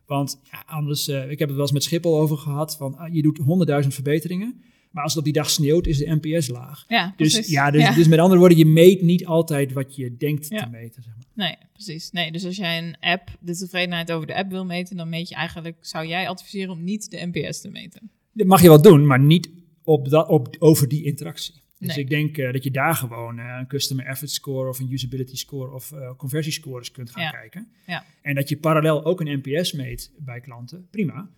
[0.06, 3.14] Want ja, anders, eh, ik heb het wel eens met Schiphol over gehad, van ah,
[3.14, 6.86] je doet honderdduizend verbeteringen, maar als het op die dag sneeuwt, is de NPS laag.
[6.88, 7.94] Ja, Dus, ja, dus, Ja.
[7.94, 10.64] dus met andere woorden, je meet niet altijd wat je denkt Ja.
[10.64, 11.04] te meten.
[11.04, 11.26] Zeg maar.
[11.48, 12.12] Nee, precies.
[12.12, 15.30] Nee, dus als jij een app, de tevredenheid over de app wil meten, dan meet
[15.30, 18.10] je eigenlijk, zou jij adviseren om niet de NPS te meten?
[18.34, 19.50] Dat mag je wel doen, maar niet
[19.84, 21.54] op dat, op, over die interactie.
[21.80, 22.04] Dus Nee.
[22.04, 25.36] ik denk eh, dat je daar gewoon eh, een customer effort score of een usability
[25.36, 27.30] score of eh conversiescores kunt gaan Ja.
[27.30, 27.68] kijken.
[27.86, 28.04] Ja.
[28.22, 31.30] En dat je parallel ook een NPS meet bij klanten, prima.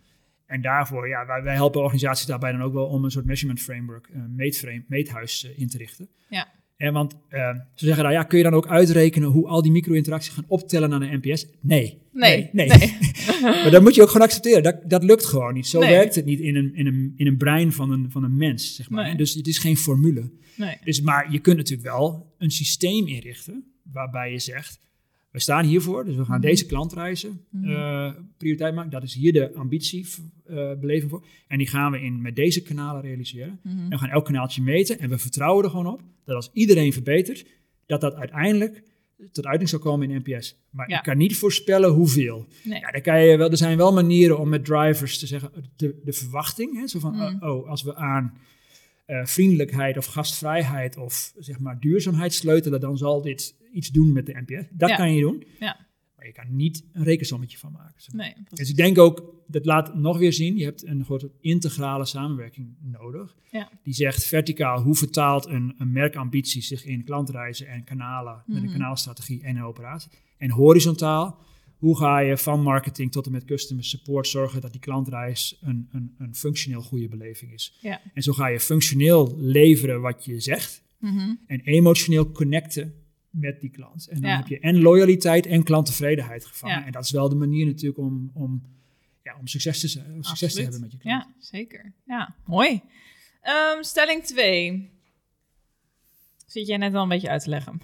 [0.45, 3.61] En daarvoor, ja, wij, wij helpen organisaties daarbij dan ook wel om een soort measurement
[3.61, 6.09] framework, een meetframe, meethuis in te richten.
[6.29, 6.47] Ja.
[6.77, 7.15] En want
[7.73, 10.89] ze zeggen dan, ja, kun je dan ook uitrekenen hoe al die micro-interacties gaan optellen
[10.89, 11.47] naar de NPS?
[11.61, 12.01] Nee.
[12.19, 12.67] Nee, nee.
[12.67, 12.97] nee.
[13.41, 14.63] maar dat moet je ook gewoon accepteren.
[14.63, 15.67] Dat, dat lukt gewoon niet.
[15.67, 15.89] Zo Nee.
[15.89, 18.75] werkt het niet in een, in een, in een brein van een, van een mens,
[18.75, 19.05] zeg maar.
[19.05, 19.15] Nee.
[19.15, 20.29] Dus het is geen formule.
[20.55, 20.75] Nee.
[20.83, 24.79] Dus, maar je kunt natuurlijk wel een systeem inrichten waarbij je zegt,
[25.31, 26.47] we staan hiervoor, dus we gaan Mhm.
[26.47, 27.69] deze klantreizen Mhm.
[27.71, 28.91] eh, prioriteit maken.
[28.91, 31.25] Dat is hier de ambitiebeleving voor.
[31.47, 33.59] En die gaan we in, met deze kanalen realiseren.
[33.63, 33.79] Mhm.
[33.79, 36.93] En we gaan elk kanaaltje meten en we vertrouwen er gewoon op dat als iedereen
[36.93, 37.45] verbetert,
[37.85, 38.83] dat dat uiteindelijk
[39.31, 40.55] tot uiting zal komen in NPS.
[40.69, 40.95] Maar Ja.
[40.97, 42.47] je kan niet voorspellen hoeveel.
[42.63, 42.79] Nee.
[42.79, 45.99] Ja, dan kan je wel, er zijn wel manieren om met drivers te zeggen, de,
[46.03, 47.37] de verwachting, hè, zo van, Mm.
[47.43, 48.37] oh, oh, als we aan
[49.05, 54.25] eh, vriendelijkheid of gastvrijheid of zeg maar duurzaamheid sleutelen, dan zal dit iets doen met
[54.25, 54.65] de NPS.
[54.71, 54.95] Dat Ja.
[54.95, 55.86] kan je doen, Ja.
[56.17, 58.01] Maar je kan niet een rekensommetje van maken.
[58.01, 58.25] zeg maar.
[58.25, 62.05] Nee, Dus ik denk ook, dat laat nog weer zien, je hebt een grote integrale
[62.05, 63.35] samenwerking nodig.
[63.51, 63.69] Ja.
[63.83, 68.63] Die zegt verticaal, hoe vertaalt een, een merkambitie zich in klantreizen en kanalen, met een
[68.63, 68.71] Mhm.
[68.71, 70.09] kanaalstrategie en een operatie.
[70.37, 71.39] En horizontaal,
[71.77, 75.87] hoe ga je van marketing tot en met customer support zorgen dat die klantreis een,
[75.91, 77.77] een, een functioneel goede beleving is.
[77.81, 78.01] Ja.
[78.13, 81.35] En zo ga je functioneel leveren wat je zegt Mhm.
[81.47, 82.93] en emotioneel connecten
[83.29, 84.07] met die klant.
[84.07, 84.37] En dan Ja.
[84.37, 86.79] heb je en loyaliteit en klanttevredenheid gevangen.
[86.79, 86.85] Ja.
[86.85, 88.63] En dat is wel de manier natuurlijk om, om,
[89.23, 91.23] ja, om succes, te, om succes te hebben met je klant.
[91.25, 91.93] Ja, zeker.
[92.05, 92.81] Ja, mooi.
[93.41, 94.95] Ehm, stelling 2.
[96.45, 97.81] Zit jij net al een beetje uit te leggen.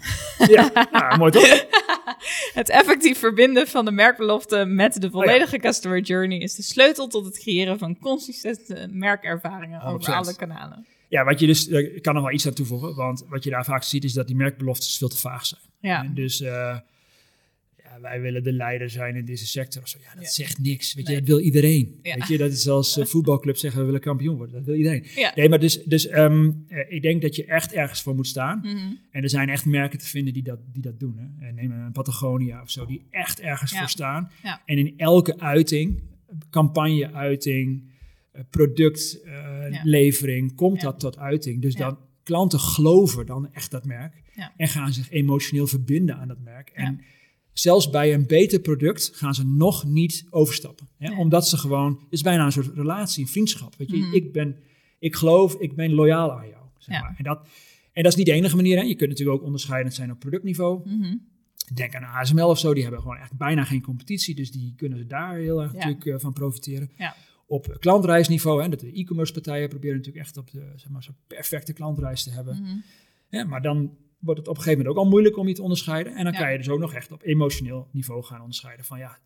[0.48, 1.66] Ja, nou, mooi toch?
[2.54, 7.24] Het effectief verbinden van de merkbelofte met de volledige customer journey is de sleutel tot
[7.24, 10.14] het creëren van consistente merkervaringen over 100%.
[10.14, 10.86] alle kanalen.
[11.08, 13.64] Ja, wat je dus, ik kan nog wel iets aan toevoegen, want wat je daar
[13.64, 15.60] vaak ziet is dat die merkbeloftes veel te vaag zijn.
[15.80, 16.78] Ja, En dus, eh,
[17.82, 19.82] ja, wij willen de leider zijn in deze sector.
[19.82, 19.98] Of zo.
[20.02, 20.28] Ja, dat Ja.
[20.30, 20.94] zegt niks.
[20.94, 21.14] Weet Nee.
[21.14, 21.98] je, dat wil iedereen.
[22.02, 22.14] Ja.
[22.14, 24.54] Weet je, dat is als uh, voetbalclub zeggen we willen kampioen worden.
[24.54, 25.06] Dat wil iedereen.
[25.14, 25.32] Ja.
[25.34, 28.58] Nee, maar dus, dus ehm, eh, ik denk dat je echt ergens voor moet staan.
[28.62, 28.92] Mhm.
[29.10, 31.16] En er zijn echt merken te vinden die dat, die dat doen.
[31.18, 31.46] Hè.
[31.46, 34.30] En neem een Patagonia of zo, die echt ergens voor staan.
[34.42, 34.62] Ja.
[34.64, 36.02] En in elke uiting,
[36.50, 37.82] campagne-uiting,
[38.34, 40.90] eh, productlevering, komt Ja.
[40.90, 41.62] dat tot uiting.
[41.62, 44.22] Dus dan klanten geloven dan echt dat merk
[44.56, 46.68] en gaan zich emotioneel verbinden aan dat merk.
[46.68, 47.00] En
[47.52, 50.88] zelfs bij een beter product gaan ze nog niet overstappen.
[50.98, 51.08] Hè?
[51.08, 51.18] Nee.
[51.18, 53.74] Omdat ze gewoon, het is bijna een soort relatie, een vriendschap.
[53.76, 53.96] Weet je?
[53.96, 54.14] Mhm.
[54.14, 54.56] Ik, ben,
[54.98, 56.62] ik geloof, ik ben loyaal aan jou.
[56.78, 57.14] Zeg maar.
[57.18, 57.48] en, dat,
[57.92, 58.76] en dat is niet de enige manier.
[58.76, 58.82] Hè?
[58.82, 60.88] Je kunt natuurlijk ook onderscheidend zijn op productniveau.
[60.88, 61.16] Mhm.
[61.74, 64.34] Denk aan ASML of zo, die hebben gewoon echt bijna geen competitie.
[64.34, 65.76] Dus die kunnen ze daar heel erg Ja.
[65.78, 66.90] natuurlijk eh, van profiteren.
[66.96, 67.14] Ja.
[67.46, 71.16] Op klantreisniveau, hè, dat de e-commerce partijen proberen natuurlijk echt op de zeg maar, zo'n
[71.26, 72.56] perfecte klantreis te hebben.
[72.62, 72.76] Mhm.
[73.28, 75.62] Ja, maar dan wordt het op een gegeven moment ook al moeilijk om je te
[75.62, 76.14] onderscheiden.
[76.14, 76.38] En dan Ja.
[76.38, 78.84] kan je dus ook nog echt op emotioneel niveau gaan onderscheiden.
[78.84, 79.18] Van ja,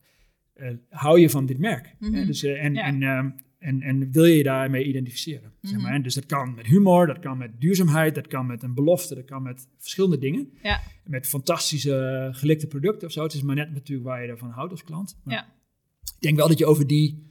[0.54, 1.94] eh, hou je van dit merk?
[1.98, 2.26] Mhm.
[2.26, 2.82] Dus, eh, en, Ja.
[2.84, 5.52] en, ehm, en, en wil je je daarmee identificeren?
[5.62, 5.82] Zeg Mhm.
[5.82, 6.02] maar?
[6.02, 9.24] Dus dat kan met humor, dat kan met duurzaamheid, dat kan met een belofte, dat
[9.24, 10.50] kan met verschillende dingen.
[10.62, 10.80] Ja.
[11.04, 13.22] Met fantastische gelikte producten of zo.
[13.22, 15.18] Het is maar net natuurlijk waar je ervan houdt als klant.
[15.24, 15.56] Maar.
[16.16, 17.27] Ik denk wel dat je over die,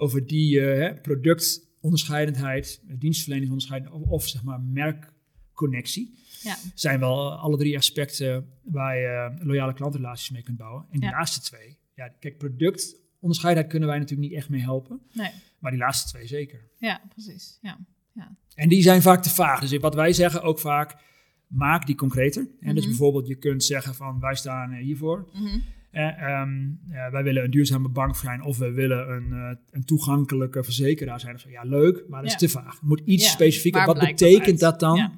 [0.00, 6.56] over die eh, hè, productonderscheidendheid, eh, dienstverleningsonderscheidendheid of, of zeg maar merkconnectie Ja.
[6.74, 9.06] zijn wel alle drie aspecten waar je
[9.38, 10.84] eh, loyale klantrelaties mee kunt bouwen.
[10.90, 11.16] En die Ja.
[11.16, 15.30] laatste twee, ja, kijk, productonderscheidenheid kunnen wij natuurlijk niet echt mee helpen, Nee.
[15.58, 16.68] maar die laatste twee zeker.
[16.78, 17.58] Ja, precies.
[17.62, 17.78] Ja.
[18.54, 19.60] En die zijn vaak te vaag.
[19.60, 20.96] Dus wat wij zeggen ook vaak,
[21.46, 22.48] maak die concreter.
[22.60, 22.88] En dus Mhm.
[22.92, 25.28] bijvoorbeeld, je kunt zeggen van, wij staan eh, hiervoor.
[25.32, 25.58] Mhm.
[25.90, 29.84] Eh, ehm, eh, wij willen een duurzame bank zijn of we willen een, eh, een
[29.84, 31.34] toegankelijke verzekeraar zijn.
[31.34, 31.48] Of zo.
[31.50, 32.36] Ja, leuk, maar dat Ja.
[32.36, 32.72] is te vaag.
[32.72, 33.86] Het moet iets Ja, specifieker.
[33.86, 35.12] Wat betekent dat dan Ja.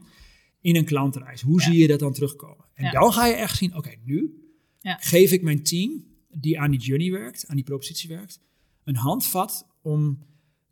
[0.60, 1.40] in een klantreis?
[1.40, 1.66] Hoe Ja.
[1.66, 2.64] zie je dat dan terugkomen?
[2.74, 2.90] En Ja.
[2.90, 4.34] dan ga je echt zien, oké, nu
[4.80, 4.96] Ja.
[5.00, 8.40] geef ik mijn team, die aan die journey werkt, aan die propositie werkt,
[8.84, 10.18] een handvat om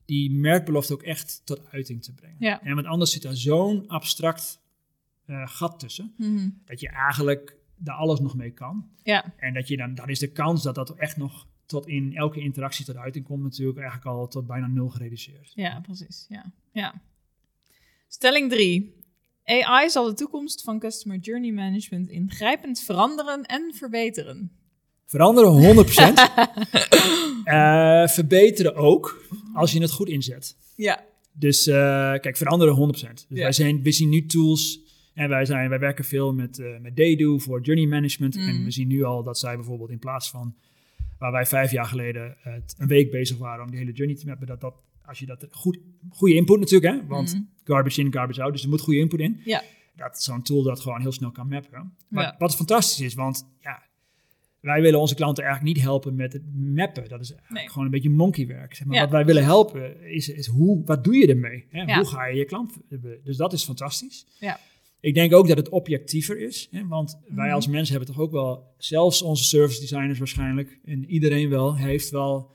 [0.04, 2.36] die merkbelofte ook echt tot uiting te brengen.
[2.38, 2.62] Ja.
[2.62, 4.58] En want anders zit daar zo'n abstract
[5.26, 6.48] eh, gat tussen, Mhm.
[6.64, 8.88] dat je eigenlijk daar alles nog mee kan.
[9.02, 9.34] Ja.
[9.36, 12.40] En dat je dan, dan is de kans dat dat echt nog tot in elke
[12.40, 15.52] interactie tot uiting komt, natuurlijk eigenlijk al tot bijna nul gereduceerd.
[15.54, 16.26] Ja, precies.
[16.28, 16.52] Ja.
[16.72, 16.94] ja.
[18.08, 18.98] Stelling 3.
[19.44, 24.50] AI zal de toekomst van Customer Journey Management ingrijpend veranderen en verbeteren.
[25.06, 25.90] Veranderen 100%.
[27.44, 30.56] Eh, verbeteren ook, als je het goed inzet.
[30.76, 31.04] Ja.
[31.32, 31.74] Dus eh,
[32.14, 33.12] kijk, veranderen 100%.
[33.12, 33.42] Dus Ja.
[33.42, 34.80] wij, zijn, we zien nu tools
[35.20, 38.36] en wij, zijn, wij werken veel met, eh met Daydo voor journey management.
[38.36, 40.54] En we zien nu al dat zij bijvoorbeeld in plaats van
[41.18, 44.26] waar wij vijf jaar geleden eh, een week bezig waren om die hele journey te
[44.26, 45.78] mappen, dat dat, als je dat goed,
[46.10, 47.42] goede input natuurlijk, hè, want Mhm.
[47.64, 49.40] garbage in, garbage out, dus er moet goede input in.
[49.44, 49.62] Ja.
[49.96, 51.92] Dat zo'n tool dat gewoon heel snel kan mappen.
[52.08, 52.34] Wat, Ja.
[52.38, 53.82] wat fantastisch is, want ja,
[54.60, 57.08] wij willen onze klanten eigenlijk niet helpen met het mappen.
[57.08, 57.68] Dat is Nee.
[57.68, 58.74] gewoon een beetje monkeywerk.
[58.74, 58.96] Zeg maar.
[58.96, 61.66] Ja, wat wij willen helpen is, is hoe, wat doe je ermee?
[61.70, 61.82] Hè?
[61.82, 61.96] Ja.
[61.96, 62.78] Hoe ga je je klant...
[63.24, 64.26] Dus dat is fantastisch.
[64.38, 64.58] Ja.
[65.00, 66.68] Ik denk ook dat het objectiever is.
[66.70, 66.86] Hè?
[66.86, 67.54] Want wij Mhm.
[67.54, 68.74] als mensen hebben toch ook wel...
[68.78, 70.78] Zelfs onze service designers waarschijnlijk...
[70.84, 72.50] en iedereen wel, heeft wel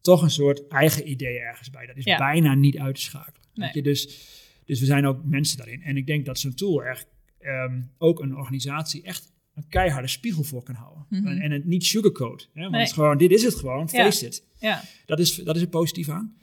[0.00, 1.86] toch een soort eigen idee ergens bij.
[1.86, 2.16] Dat is Ja.
[2.18, 3.46] bijna niet uit te schakelen.
[3.54, 3.66] Nee.
[3.66, 3.82] Weet je?
[3.82, 4.28] Dus,
[4.64, 5.82] dus we zijn ook mensen daarin.
[5.82, 7.06] En ik denk dat zo'n tool echt
[7.38, 11.06] ehm, ook een organisatie echt een keiharde spiegel voor kan houden.
[11.08, 11.26] Mhm.
[11.26, 12.48] en, en het niet sugarcoat.
[12.54, 12.60] Hè?
[12.60, 12.82] Want Nee.
[12.82, 14.04] het gewoon, dit is het gewoon, Ja.
[14.04, 14.44] face it.
[14.58, 14.82] Ja.
[15.06, 16.36] Dat is, dat is er positief aan.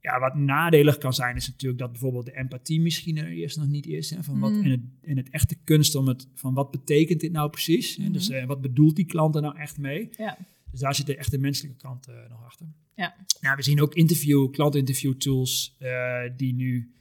[0.00, 3.66] Ja, wat nadelig kan zijn, is natuurlijk dat bijvoorbeeld de empathie misschien er eerst nog
[3.68, 4.10] niet is.
[4.10, 4.64] Hè, van wat, Mhm.
[4.64, 7.96] en, het, en het echte kunst om het, van wat betekent dit nou precies?
[7.96, 8.38] Hè, dus Mhm.
[8.38, 10.08] eh, wat bedoelt die klant er nou echt mee?
[10.16, 10.38] Ja.
[10.70, 12.66] Dus daar zit de echte menselijke kant eh, nog achter.
[12.94, 13.14] Ja.
[13.40, 16.92] Nou, we zien ook interview, klantinterview tools eh, die nu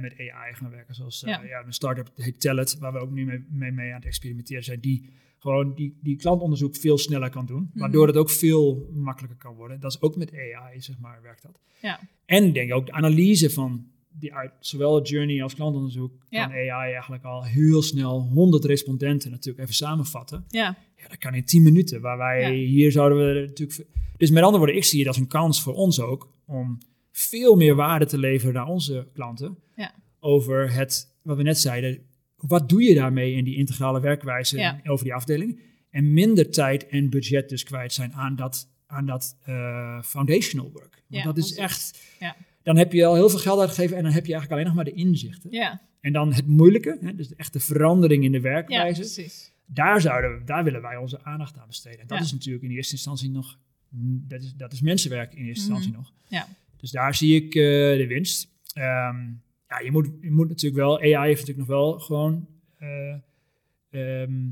[0.00, 0.94] met AI gaan werken.
[0.94, 1.42] Zoals Ja.
[1.42, 1.64] ja.
[1.64, 4.80] een start-up heet Tellet, waar we ook nu mee, mee, mee aan het experimenteren zijn.
[4.80, 7.68] Die gewoon die, die klantonderzoek veel sneller kan doen.
[7.70, 7.78] Mhm.
[7.78, 9.80] Waardoor het ook veel makkelijker kan worden.
[9.80, 11.60] Dat is ook met AI, zeg maar, werkt dat.
[11.80, 12.00] Ja.
[12.24, 13.86] En ik denk ook de analyse van
[14.18, 16.46] die uit zowel journey als klantonderzoek Ja.
[16.46, 20.44] kan AI eigenlijk al heel snel 100 respondenten natuurlijk even samenvatten.
[20.48, 20.76] Ja.
[20.96, 22.00] Ja, dat kan in 10 minuten.
[22.00, 22.66] Waar wij Ja.
[22.66, 23.86] hier zouden we natuurlijk.
[24.16, 26.78] Dus met andere woorden, ik zie het als een kans voor ons ook om
[27.12, 29.56] veel meer waarde te leveren naar onze klanten.
[29.76, 29.94] Ja.
[30.20, 31.98] Over het, wat we net zeiden,
[32.36, 34.80] wat doe je daarmee in die integrale werkwijze Ja.
[34.84, 35.60] over die afdeling?
[35.90, 41.02] En minder tijd en budget dus kwijt zijn aan dat, aan dat eh, foundational work.
[41.08, 42.00] Want Ja, dat is echt.
[42.20, 42.36] Ja.
[42.62, 44.84] Dan heb je al heel veel geld uitgegeven en dan heb je eigenlijk alleen nog
[44.84, 45.50] maar de inzichten.
[45.52, 45.80] Ja.
[46.00, 49.52] En dan het moeilijke, hè, dus de echte verandering in de Ja, werkwijze precies.
[49.66, 52.00] daar, zouden we, daar willen wij onze aandacht aan besteden.
[52.00, 55.44] En dat is natuurlijk in eerste instantie nog, mm, dat is, dat is mensenwerk in
[55.44, 55.74] eerste Mhm.
[55.74, 56.12] instantie nog.
[56.28, 56.48] Ja.
[56.76, 57.62] Dus daar zie ik eh,
[57.98, 58.48] de winst.
[58.74, 59.16] Ehm,
[59.68, 63.14] ja, je moet, je moet natuurlijk wel, AI heeft natuurlijk nog wel gewoon, eh,
[63.90, 64.48] ehm,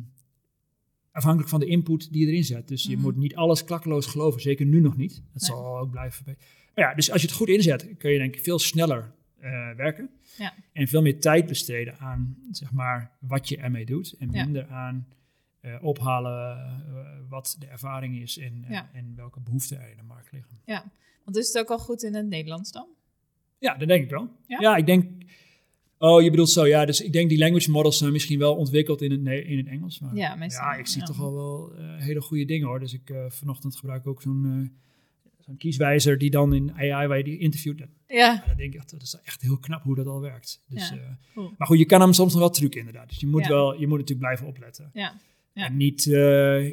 [1.12, 2.68] afhankelijk van de input die je erin zet.
[2.68, 3.00] Dus je Mhm.
[3.00, 5.14] moet niet alles klakkeloos geloven, zeker nu nog niet.
[5.32, 5.50] Dat Nee.
[5.50, 6.12] zal ook blijven.
[6.14, 6.48] verbeteren.
[6.74, 9.50] Maar ja, dus als je het goed inzet, kun je denk ik veel sneller eh,
[9.76, 10.10] werken.
[10.38, 10.54] Ja.
[10.72, 14.14] En veel meer tijd besteden aan zeg maar, wat je ermee doet.
[14.18, 14.44] En Ja.
[14.44, 15.06] minder aan
[15.60, 16.82] eh, ophalen
[17.28, 18.90] wat de ervaring is en, en- Ja.
[18.92, 20.58] en welke behoeften er in de markt liggen.
[20.64, 20.84] Ja,
[21.24, 22.86] want is het ook al goed in het Nederlands dan?
[23.64, 24.28] Ja, dat denk ik wel.
[24.46, 24.60] Ja?
[24.60, 25.04] Ja, ik denk.
[25.98, 26.84] Oh, je bedoelt zo, ja.
[26.84, 29.66] Dus ik denk die language models zijn misschien wel ontwikkeld in het, Ne- in het
[29.66, 29.98] Engels.
[30.00, 31.06] Maar Ja, meestal ja, ik zie ja.
[31.06, 32.78] toch al wel eh, hele goede dingen hoor.
[32.80, 37.06] Dus ik eh, vanochtend gebruik ik ook zo'n eh, zo'n kieswijzer die dan in AI
[37.06, 37.78] waar je die interviewt.
[37.78, 40.62] Dat, Ja, ja, dat denk ik, dat is echt heel knap hoe dat al werkt.
[40.68, 41.52] Dus, Ja, cool.
[41.58, 43.08] maar goed, je kan hem soms nog wel trucken inderdaad.
[43.08, 44.90] Dus je moet, wel, je moet natuurlijk blijven opletten.
[44.92, 45.20] ja,
[45.52, 45.66] Ja.
[45.66, 46.06] En niet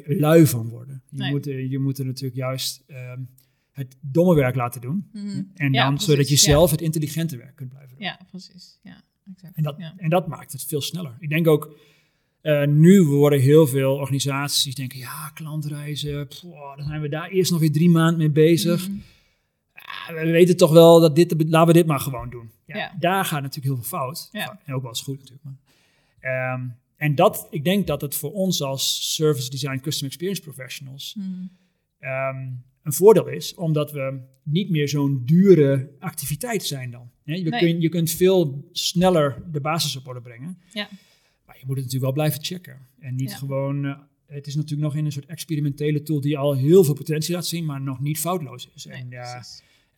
[0.06, 1.02] lui van worden.
[1.10, 1.30] Je, Nee.
[1.30, 3.20] moet, je moet er natuurlijk juist ehm,
[3.72, 5.08] het domme werk laten doen.
[5.12, 5.42] Mhm.
[5.54, 6.40] En Ja, dan precies, zodat je ja.
[6.40, 8.06] zelf het intelligente werk kunt blijven doen.
[8.06, 8.78] ja, precies.
[8.82, 9.02] Ja,
[9.34, 9.56] exact.
[9.56, 9.94] En dat, ja.
[9.96, 11.16] en dat maakt het veel sneller.
[11.18, 11.78] Ik denk ook,
[12.40, 16.40] eh, nu worden heel veel organisaties die denken, ja, klantreizen, pff,
[16.76, 18.88] dan zijn we daar eerst nog weer drie maanden mee bezig.
[18.88, 18.98] Mhm.
[19.74, 22.50] Ah, we weten toch wel dat dit, laten we dit maar gewoon doen.
[22.66, 22.94] Ja.
[22.98, 24.28] Daar gaat natuurlijk heel veel fout.
[24.32, 24.60] Ja.
[24.64, 25.44] En ook wel eens goed natuurlijk.
[25.44, 25.56] Maar.
[26.20, 31.16] Ehm, en dat, ik denk dat het voor ons als service design custom experience professionals
[31.98, 32.48] ehm,
[32.82, 37.10] een voordeel is, omdat we niet meer zo'n dure activiteit zijn dan.
[37.24, 37.60] Je, Nee.
[37.60, 40.58] kunt, je kunt veel sneller de basis op orde brengen.
[40.72, 40.88] Ja.
[41.46, 42.86] Maar je moet het natuurlijk wel blijven checken.
[42.98, 43.36] En niet Ja.
[43.36, 46.94] gewoon, eh, het is natuurlijk nog in een soort experimentele tool die al heel veel
[46.94, 48.84] potentie laat zien, maar nog niet foutloos is.
[48.84, 49.44] Nee, en ja,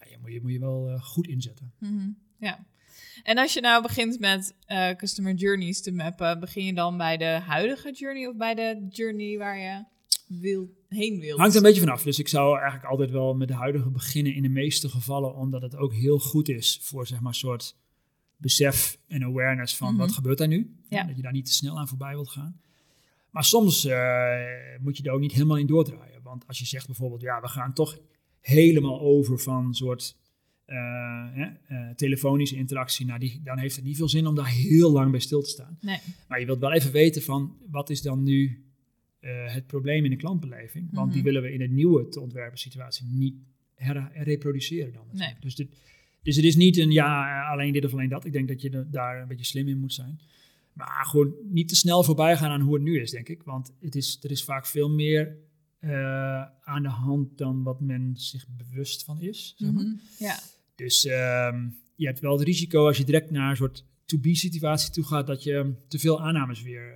[0.00, 1.72] ja, je, moet, je moet je wel eh, goed inzetten.
[1.78, 2.66] Mhm, Ja.
[3.22, 7.16] En als je nou begint met eh, customer journeys te mappen, begin je dan bij
[7.16, 9.84] de huidige journey of bij de journey waar je
[10.28, 11.38] wil, heen wilt?
[11.38, 12.02] Hangt er een beetje vanaf.
[12.02, 15.62] Dus ik zou eigenlijk altijd wel met de huidige beginnen in de meeste gevallen, omdat
[15.62, 17.76] het ook heel goed is voor zeg maar een soort
[18.36, 19.98] besef en awareness van Mhm.
[19.98, 20.76] wat gebeurt daar nu.
[20.88, 21.04] Ja.
[21.04, 22.60] Dat je daar niet te snel aan voorbij wilt gaan.
[23.30, 23.98] Maar soms eh,
[24.80, 26.22] moet je er ook niet helemaal in doordraaien.
[26.22, 27.98] Want als je zegt bijvoorbeeld, ja, we gaan toch
[28.40, 30.16] helemaal over van een soort
[30.64, 30.76] eh,
[31.68, 35.10] eh, telefonische interactie, nou, die, dan heeft het niet veel zin om daar heel lang
[35.10, 35.78] bij stil te staan.
[35.80, 35.98] Nee.
[36.28, 38.64] Maar je wilt wel even weten van wat is dan nu
[39.24, 40.88] eh, het probleem in de klantbeleving.
[40.92, 41.30] Want die Mhm.
[41.32, 43.34] willen we in een nieuwe te ontwerpen situatie niet
[44.14, 45.06] reproduceren dan.
[45.12, 45.34] Nee.
[45.40, 45.68] Dus, dit,
[46.22, 48.24] dus het is niet een ja, eh, alleen dit of alleen dat.
[48.24, 50.20] Ik denk dat je daar een beetje slim in moet zijn.
[50.72, 53.42] Maar gewoon niet te snel voorbij gaan aan hoe het nu is, denk ik.
[53.42, 55.36] Want het is, er is vaak veel meer
[55.78, 55.90] eh,
[56.60, 59.54] aan de hand dan wat men zich bewust van is.
[59.58, 59.84] Zeg maar.
[59.84, 60.38] Mhm, Ja.
[60.74, 65.04] Dus ehm, je hebt wel het risico als je direct naar een soort to-be-situatie toe
[65.04, 66.92] gaat, dat je te veel aannames weer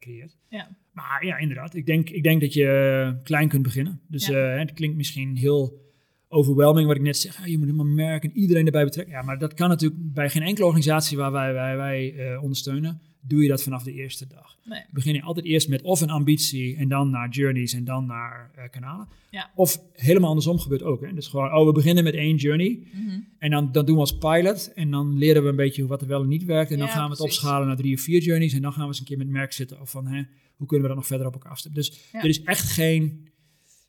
[0.00, 0.36] creëert.
[0.48, 0.76] Ja.
[0.92, 1.74] Maar ja, inderdaad.
[1.74, 4.00] Ik denk, ik denk dat je eh, klein kunt beginnen.
[4.08, 4.52] Dus Ja.
[4.52, 5.88] eh, het klinkt misschien heel
[6.28, 7.40] overwhelming wat ik net zeg.
[7.40, 9.14] Ah, je moet helemaal merken, iedereen erbij betrekken.
[9.14, 13.00] Ja, maar dat kan natuurlijk bij geen enkele organisatie waar wij, wij, wij eh, ondersteunen,
[13.20, 14.58] doe je dat vanaf de eerste dag.
[14.64, 14.80] Nee.
[14.80, 18.50] We beginnen altijd eerst met of een ambitie en dan naar journeys en dan naar
[18.54, 19.08] eh, kanalen.
[19.30, 19.50] Ja.
[19.54, 21.00] Of helemaal andersom gebeurt ook.
[21.00, 21.14] Hè?
[21.14, 22.86] Dus gewoon, oh, we beginnen met één journey.
[22.92, 23.20] Mhm.
[23.38, 24.72] En dan, dan doen we als pilot.
[24.74, 26.70] En dan leren we een beetje wat er wel en niet werkt.
[26.70, 27.38] En dan gaan we het precies.
[27.38, 28.52] opschalen naar drie of vier journeys.
[28.52, 29.80] En dan gaan we eens een keer met merk zitten.
[29.80, 30.22] Of van, hè,
[30.56, 31.80] hoe kunnen we dat nog verder op elkaar afstemmen.
[31.82, 32.22] Dus Ja.
[32.22, 33.28] er is echt geen...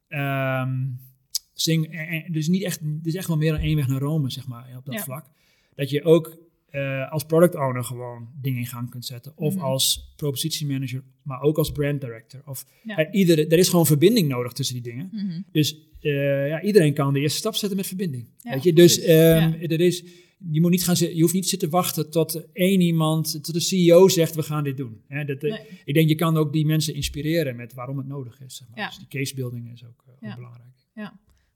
[0.08, 0.80] ehm
[1.54, 4.00] sing, eh, eh, dus niet echt, er is echt wel meer dan één weg naar
[4.00, 5.26] Rome, zeg maar, op dat vlak.
[5.76, 6.38] Dat je ook
[6.72, 9.32] eh, als product owner gewoon dingen in gang kunt zetten.
[9.38, 9.64] Of Mhm.
[9.64, 12.42] als propositiemanager, maar ook als brand director.
[12.46, 12.96] Of, Ja.
[12.98, 15.10] eh, iedere, er is gewoon verbinding nodig tussen die dingen.
[15.12, 15.42] Mhm.
[15.52, 18.28] Dus eh, ja, iedereen kan de eerste stap zetten met verbinding.
[18.38, 18.74] Ja, weet je?
[18.74, 19.56] Dus Ja.
[19.60, 20.04] er is,
[20.52, 24.08] je, moet niet gaan, je hoeft niet zitten wachten tot één iemand, tot de CEO
[24.08, 25.02] zegt we gaan dit doen.
[25.08, 25.60] Hè, dat, Nee.
[25.86, 28.56] Ik denk je kan ook die mensen inspireren met waarom het nodig is.
[28.56, 28.80] Zeg maar.
[28.80, 28.88] Ja.
[28.88, 30.36] Dus die casebuilding is ook, ook Ja.
[30.36, 30.70] belangrijk.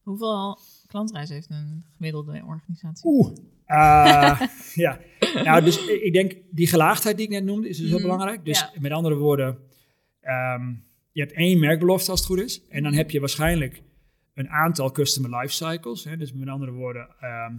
[0.04, 0.60] Hoeveel
[0.96, 3.10] klantreizen heeft een gemiddelde organisatie?
[3.10, 3.36] Oeh.
[3.66, 4.42] Ah,
[4.86, 5.00] ja,
[5.44, 8.08] nou, dus ik denk die gelaagdheid die ik net noemde is dus heel Mhm.
[8.08, 8.46] belangrijk.
[8.46, 8.72] Dus Ja.
[8.80, 9.58] met andere woorden,
[10.22, 10.74] ehm,
[11.12, 12.68] je hebt één merkbelofte als het goed is.
[12.68, 13.82] En dan heb je waarschijnlijk
[14.34, 16.04] een aantal customer life cycles.
[16.04, 16.18] Hè?
[16.18, 17.54] Dus met andere woorden, ehm,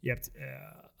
[0.00, 0.44] je hebt eh,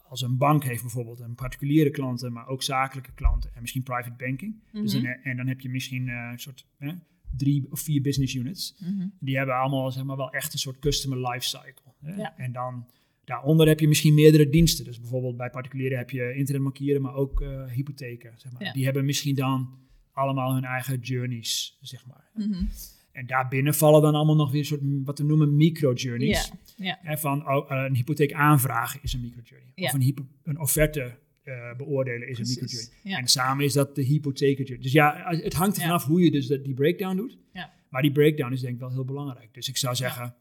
[0.08, 4.24] als een bank heeft bijvoorbeeld een particuliere klanten, maar ook zakelijke klanten en misschien private
[4.26, 4.62] banking.
[4.72, 5.06] Dus Mhm.
[5.22, 6.66] en dan heb je misschien eh, een soort
[7.36, 8.74] drie of vier business units.
[8.78, 9.06] Mhm.
[9.20, 11.92] Die hebben allemaal zeg maar, wel echt een soort customer life cycle.
[12.00, 12.14] Hè?
[12.14, 12.36] Ja.
[12.36, 12.86] En dan
[13.24, 14.84] daaronder heb je misschien meerdere diensten.
[14.84, 18.32] Dus bijvoorbeeld bij particulieren heb je internetbankieren, maar ook eh, hypotheken.
[18.36, 18.64] Zeg maar.
[18.64, 18.72] Ja.
[18.72, 19.78] Die hebben misschien dan
[20.12, 22.30] allemaal hun eigen journeys, zeg maar.
[22.34, 22.64] Mhm.
[23.12, 26.52] En daarbinnen vallen dan allemaal nog weer een soort, wat we noemen micro-journeys.
[26.76, 26.98] Ja, ja.
[27.02, 29.72] Hè, van oh, eh, een hypotheek aanvragen is een microjourney.
[29.74, 32.56] Of een, hypo, een offerte eh, beoordelen is Precies.
[32.56, 33.00] een microjourney.
[33.02, 33.18] Ja.
[33.18, 34.78] En samen is dat de hypotheekjourney.
[34.78, 35.86] Dus ja, het hangt er Ja.
[35.88, 37.38] vanaf hoe je dus die breakdown doet.
[37.52, 37.72] Ja.
[37.90, 39.54] Maar die breakdown is denk ik wel heel belangrijk.
[39.54, 40.34] Dus ik zou zeggen,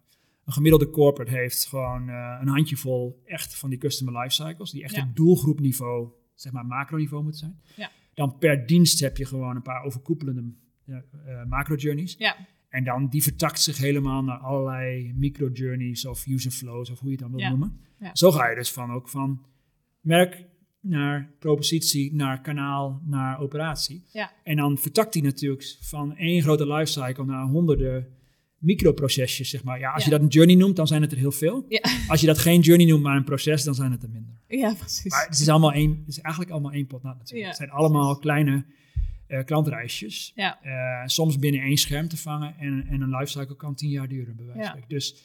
[0.45, 4.71] een gemiddelde corporate heeft gewoon eh, een handjevol echt van die customer life cycles.
[4.71, 7.61] Die echt op doelgroepniveau, zeg maar macroniveau moeten zijn.
[7.75, 7.91] Ja.
[8.13, 10.43] Dan per dienst heb je gewoon een paar overkoepelende
[10.85, 12.15] eh, macro journeys.
[12.17, 12.35] Ja.
[12.69, 17.09] En dan die vertakt zich helemaal naar allerlei micro journeys of user flows of hoe
[17.11, 17.79] je het dan wil noemen.
[18.13, 19.45] Zo ga je dus van ook van
[20.01, 20.45] merk
[20.81, 24.03] naar propositie, naar kanaal, naar operatie.
[24.11, 24.31] Ja.
[24.43, 28.07] En dan vertakt die natuurlijk van één grote lifecycle naar honderden
[28.57, 29.79] microprocesjes, zeg maar.
[29.79, 30.09] Ja, als Ja.
[30.09, 31.65] je dat een journey noemt, dan zijn het er heel veel.
[31.69, 31.81] Ja.
[32.11, 34.33] Als je dat geen journey noemt, maar een proces, dan zijn het er minder.
[34.47, 35.11] Ja, precies.
[35.11, 37.41] Maar het is, allemaal één, het is eigenlijk allemaal één pot nat natuurlijk.
[37.41, 38.65] Ja, het zijn allemaal kleine
[39.27, 40.31] eh, klantreisjes.
[40.35, 40.59] Ja.
[40.61, 44.35] Eh, soms binnen één scherm te vangen en, en een lifecycle kan tien jaar duren,
[44.35, 44.83] bij wijze van.
[44.87, 45.15] Dus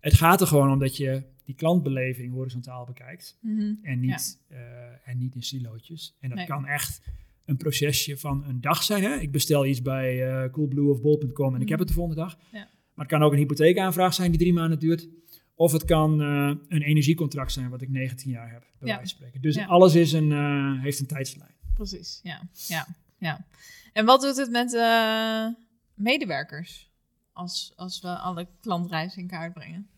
[0.00, 3.72] het gaat er gewoon om dat je die klantbeleving horizontaal bekijkt Mhm.
[3.82, 4.58] en niet, eh,
[5.08, 6.16] en niet in silootjes.
[6.20, 6.46] En dat Nee.
[6.46, 7.00] kan echt
[7.44, 9.02] een procesje van een dag zijn.
[9.02, 9.14] Hè?
[9.14, 12.36] Ik bestel iets bij eh, Coolblue of Bol.com en ik heb het de volgende dag.
[12.36, 12.56] Mhm.
[12.56, 12.68] Ja.
[12.94, 15.08] Maar het kan ook een hypotheekaanvraag zijn die drie maanden duurt.
[15.54, 18.96] Of het kan eh, een energiecontract zijn wat ik 19 jaar heb, bij Ja.
[18.96, 19.40] wijze van spreken.
[19.40, 20.32] Dus alles is een,
[20.80, 21.54] heeft een tijdslijn.
[21.74, 22.48] Precies, ja.
[22.68, 22.86] ja.
[23.18, 23.46] ja.
[23.92, 24.72] En wat doet het met
[25.94, 26.89] medewerkers
[27.40, 29.88] als, als we alle klantreizen in kaart brengen?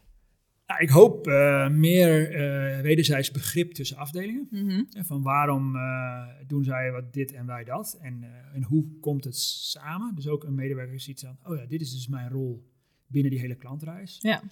[0.67, 4.47] Nou, ik hoop eh, meer eh, wederzijds begrip tussen afdelingen.
[4.51, 4.83] Mhm.
[5.05, 7.99] Van waarom eh, doen zij wat dit en wij dat?
[8.01, 10.15] En, en hoe komt het samen?
[10.15, 12.71] Dus ook een medewerker ziet dan, oh ja, dit is dus mijn rol
[13.07, 14.19] binnen die hele klantreis.
[14.21, 14.43] Ja.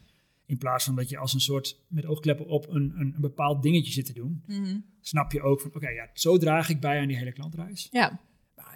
[0.47, 3.63] In plaats van dat je als een soort met oogkleppen op een, een, een bepaald
[3.63, 4.79] dingetje zit te doen, Mhm.
[5.01, 7.89] snap je ook van, oké, ja, zo draag ik bij aan die hele klantreis.
[7.91, 8.21] Ja,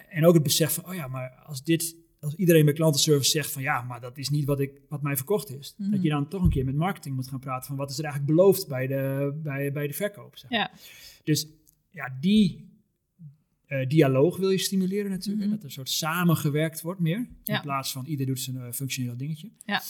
[0.09, 3.51] En ook het besef van, oh ja, maar als dit, als iedereen bij klantenservice zegt
[3.51, 5.75] van, ja, maar dat is niet wat, ik, wat mij verkocht is.
[5.77, 5.91] Mhm.
[5.91, 8.03] Dat je dan toch een keer met marketing moet gaan praten van, wat is er
[8.03, 10.37] eigenlijk beloofd bij de, bij, bij de verkoop.
[10.37, 10.49] Zeg.
[10.49, 10.71] ja.
[11.23, 11.47] Dus
[11.89, 12.69] ja, die
[13.65, 15.41] eh, dialoog wil je stimuleren natuurlijk.
[15.45, 15.49] Mhm.
[15.49, 17.27] Dat er een soort samengewerkt wordt meer.
[17.43, 17.55] Ja.
[17.55, 19.49] In plaats van ieder doet zijn eh, functioneel dingetje.
[19.65, 19.81] Ja.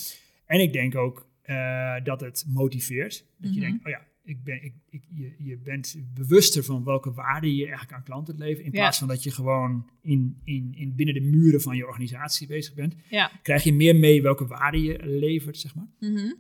[0.46, 3.26] En ik denk ook eh, dat het motiveert.
[3.38, 3.70] Dat je Mhm.
[3.70, 7.62] denkt, oh ja, ik ben, ik, ik, je, je bent bewuster van welke waarde je
[7.64, 8.60] eigenlijk aan klanten levert.
[8.66, 8.80] In Ja.
[8.80, 12.74] plaats van dat je gewoon in, in, in binnen de muren van je organisatie bezig
[12.74, 12.96] bent.
[13.10, 13.32] Ja.
[13.42, 15.88] Krijg je meer mee welke waarde je levert, zeg maar.
[16.00, 16.34] Mhm.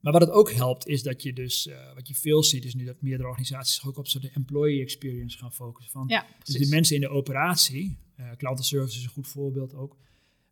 [0.00, 2.74] Maar wat het ook helpt, is dat je dus, eh, wat je veel ziet, is
[2.74, 5.92] nu dat meerdere organisaties zich ook op zo de employee experience gaan focussen.
[5.92, 9.96] Van, Ja, dus de mensen in de operatie, eh klantenservice is een goed voorbeeld ook.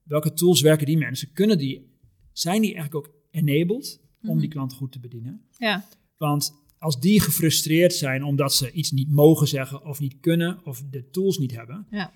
[0.02, 1.32] Welke tools werken die mensen?
[1.32, 1.90] Kunnen die,
[2.32, 4.38] zijn die eigenlijk ook enabled om Mhm.
[4.38, 5.42] die klant goed te bedienen?
[5.58, 10.64] Ja, Want als die gefrustreerd zijn omdat ze iets niet mogen zeggen of niet kunnen
[10.64, 12.12] of de tools niet hebben, ja.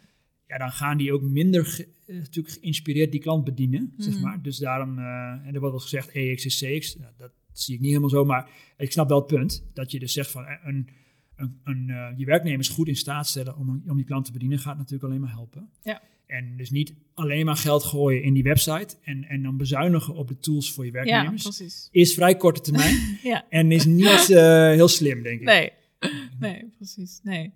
[0.47, 4.23] ja, dan gaan die ook minder ge- eh, natuurlijk geïnspireerd die klant bedienen, zeg Mhm.
[4.23, 4.43] maar.
[4.43, 5.05] Dus daarom, eh,
[5.47, 8.25] en er wordt wel gezegd EX is CX, nou, dat zie ik niet helemaal zo,
[8.25, 10.89] maar ik snap wel het punt, dat je dus zegt van eh, een,
[11.37, 14.77] een, een, je werknemers goed in staat stellen om, om die klant te bedienen, gaat
[14.77, 15.69] natuurlijk alleen maar helpen.
[15.83, 16.03] Ja.
[16.33, 20.29] En dus niet alleen maar geld gooien in die website en, en dan bezuinigen op
[20.29, 21.89] de tools voor je ja, werknemers, precies.
[21.91, 23.47] is vrij korte termijn Ja.
[23.49, 25.47] en is niet eh, heel slim, denk ik.
[25.47, 25.73] Nee,
[26.41, 27.21] nee, precies.
[27.23, 27.53] Nee.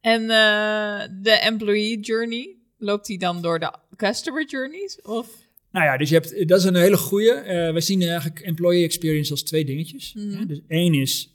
[0.00, 5.02] En eh, de employee journey, loopt die dan door de customer journeys?
[5.02, 5.28] Of?
[5.70, 7.32] Nou ja, dus je hebt, dat is een hele goede.
[7.32, 10.14] Eh we zien eigenlijk employee experience als twee dingetjes.
[10.18, 10.46] Hè.
[10.46, 11.33] Dus één is,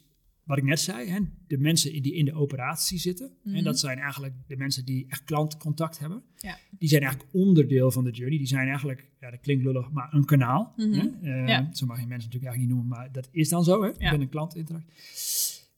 [0.49, 3.31] wat ik net zei, hè, de mensen die in de operatie zitten.
[3.43, 3.55] Mhm.
[3.55, 6.23] En dat zijn eigenlijk de mensen die echt klantcontact hebben.
[6.38, 6.57] Ja.
[6.79, 8.38] Die zijn eigenlijk onderdeel van de journey.
[8.38, 10.73] Die zijn eigenlijk, ja, dat klinkt lullig, maar een kanaal.
[10.75, 10.91] Mhm.
[10.93, 11.07] hè.
[11.41, 11.69] Eh, Ja.
[11.73, 13.81] Zo mag je mensen natuurlijk eigenlijk niet noemen, maar dat is dan zo.
[13.83, 13.88] Hè?
[13.97, 14.09] Ja.
[14.09, 14.93] Bent een klantinteractie.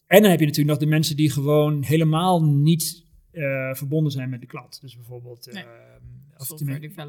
[0.08, 4.30] En dan heb je natuurlijk nog de mensen die gewoon helemaal niet eh, verbonden zijn
[4.30, 4.82] met de klant.
[4.82, 5.48] Dus bijvoorbeeld...
[5.48, 5.64] eh, Nee.
[6.38, 6.52] of,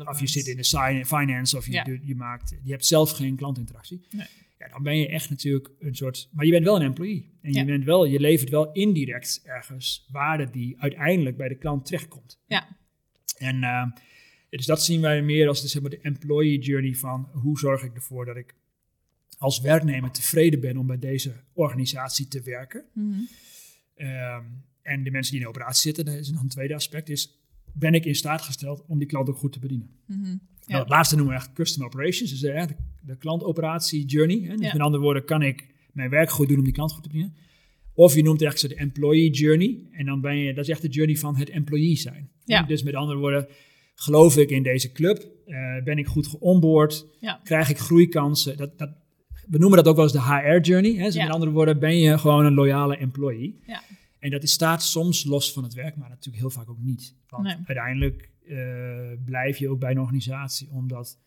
[0.09, 4.01] of je zit in de finance of je, je maakt, je hebt zelf geen klantinteractie.
[4.11, 4.27] Nee.
[4.63, 7.31] Ja, dan ben je echt natuurlijk een soort, maar je bent wel een employee.
[7.41, 7.61] En Ja.
[7.61, 12.39] je bent wel, je levert wel indirect ergens waarde die uiteindelijk bij de klant terechtkomt.
[12.47, 12.77] Ja.
[13.39, 13.87] En eh,
[14.51, 17.83] dus dat zien wij meer als de, zeg maar, de employee journey van hoe zorg
[17.83, 18.55] ik ervoor dat ik
[19.39, 22.85] als werknemer tevreden ben om bij deze organisatie te werken.
[22.93, 23.21] Mhm.
[23.95, 24.45] Ehm,
[24.83, 27.41] en de mensen die in de operatie zitten, dat is nog een tweede aspect, is
[27.73, 29.91] ben ik in staat gesteld om die klant ook goed te bedienen.
[30.07, 30.37] Mhm.
[30.67, 34.41] Nou, het laatste noemen we echt customer operations, dus eh, de, de klantoperatie journey.
[34.49, 34.57] Hè?
[34.57, 37.09] Dus met andere woorden, kan ik mijn werk goed doen om die klant goed te
[37.09, 37.35] bedienen?
[37.95, 39.79] Of je noemt echt zo de employee journey.
[39.91, 42.31] En dan ben je, dat is echt de journey van het employee zijn.
[42.45, 42.63] Ja.
[42.63, 43.47] Dus met andere woorden,
[43.95, 45.27] geloof ik in deze club?
[45.47, 47.07] Eh, ben ik goed geonboard?
[47.21, 47.41] Ja.
[47.45, 48.57] Krijg ik groeikansen?
[48.57, 48.91] Dat, dat,
[49.47, 50.93] we noemen dat ook wel eens de HR journey.
[50.95, 51.05] Hè?
[51.05, 51.25] Dus Ja.
[51.25, 53.61] met andere woorden, ben je gewoon een loyale employee?
[53.67, 53.83] Ja.
[54.19, 57.15] En dat staat soms los van het werk, maar natuurlijk heel vaak ook niet.
[57.29, 57.55] Want Nee.
[57.65, 58.31] uiteindelijk
[59.25, 61.19] blijf je ook bij een organisatie omdat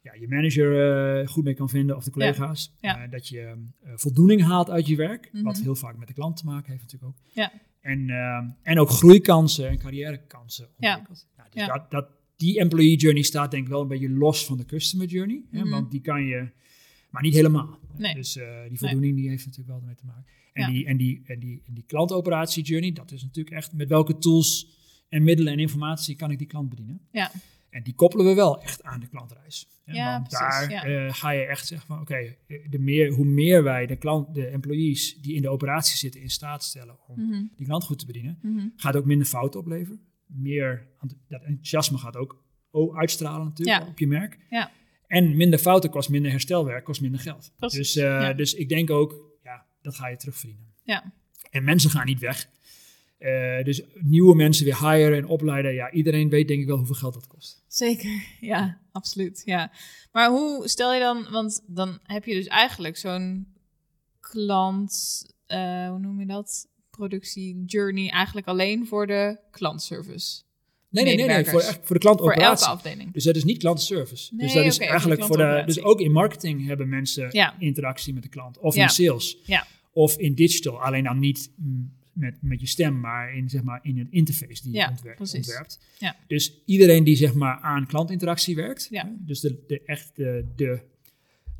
[0.00, 2.74] ja, je manager eh, goed mee kan vinden of de collega's.
[2.80, 3.02] Ja.
[3.04, 5.42] Eh, dat je eh, voldoening haalt uit je werk, Mhm.
[5.44, 7.32] wat heel vaak met de klant te maken heeft natuurlijk ook.
[7.34, 7.52] Ja.
[7.80, 10.88] En, eh, en ook groeikansen en carrièrekansen Ja.
[10.90, 11.26] ontwikkelt.
[11.36, 14.56] Nou, dus dat, dat, die employee journey staat denk ik wel een beetje los van
[14.56, 15.42] de customer journey.
[15.50, 15.70] Hè, Mhm.
[15.70, 16.48] want die kan je,
[17.10, 17.78] maar niet helemaal.
[17.96, 18.14] Nee.
[18.14, 20.32] Dus eh, die voldoening die heeft natuurlijk wel ermee te maken.
[20.52, 23.88] En, die, en, die, en, die, en die klantoperatie journey, dat is natuurlijk echt met
[23.88, 24.82] welke tools
[25.14, 27.00] en middelen en informatie kan ik die klant bedienen.
[27.10, 27.30] Ja.
[27.70, 29.66] En die koppelen we wel echt aan de klantreis.
[29.84, 31.06] Hè, Ja, Want precies, daar ja.
[31.06, 32.36] eh, ga je echt zeggen van oké,
[32.70, 36.30] de meer, hoe meer wij de klant, de employees die in de operatie zitten in
[36.30, 38.66] staat stellen om Mhm, die klant goed te bedienen, mhm.
[38.76, 40.00] gaat ook minder fouten opleveren.
[40.26, 40.86] Meer,
[41.28, 43.88] dat enthousiasme gaat ook o- uitstralen natuurlijk Ja.
[43.88, 44.38] op je merk.
[44.50, 44.70] Ja.
[45.06, 47.52] En minder fouten kost minder herstelwerk, kost minder geld.
[47.58, 50.72] Precies, Dus, eh, dus ik denk ook, ja, dat ga je terugverdienen.
[50.82, 51.12] Ja.
[51.50, 52.48] En mensen gaan niet weg.
[53.18, 55.74] Eh, dus nieuwe mensen weer hiren en opleiden.
[55.74, 57.64] Ja, iedereen weet denk ik wel hoeveel geld dat kost.
[57.68, 58.10] Zeker,
[58.40, 59.42] ja, absoluut.
[59.44, 59.72] Ja.
[60.12, 63.46] Maar hoe stel je dan, want dan heb je dus eigenlijk zo'n
[64.20, 66.66] klant, eh, hoe noem je dat?
[66.90, 70.42] Productie journey eigenlijk alleen voor de klantservice.
[70.90, 72.66] Nee, nee, nee, nee voor, echt voor de Voor elke klantoperatie.
[72.66, 73.12] afdeling.
[73.12, 74.34] Dus dat is niet klantservice.
[74.34, 75.42] Nee, dus dat is oké, eigenlijk voor de.
[75.42, 75.82] Dus klantoperatie.
[75.84, 77.54] ook in marketing hebben mensen Ja.
[77.58, 78.58] interactie met de klant.
[78.58, 78.82] Of Ja.
[78.82, 79.36] in sales.
[79.44, 79.66] Ja.
[79.92, 80.82] Of in digital.
[80.82, 84.62] Alleen dan niet mm, met, met je stem, maar in, zeg maar, in een interface
[84.62, 85.80] die Ja, je ontwerpt.
[85.98, 86.16] Ja.
[86.26, 88.86] Dus iedereen die zeg maar aan klantinteractie werkt.
[88.90, 89.16] Ja.
[89.18, 90.80] Dus de, de, echt de, de,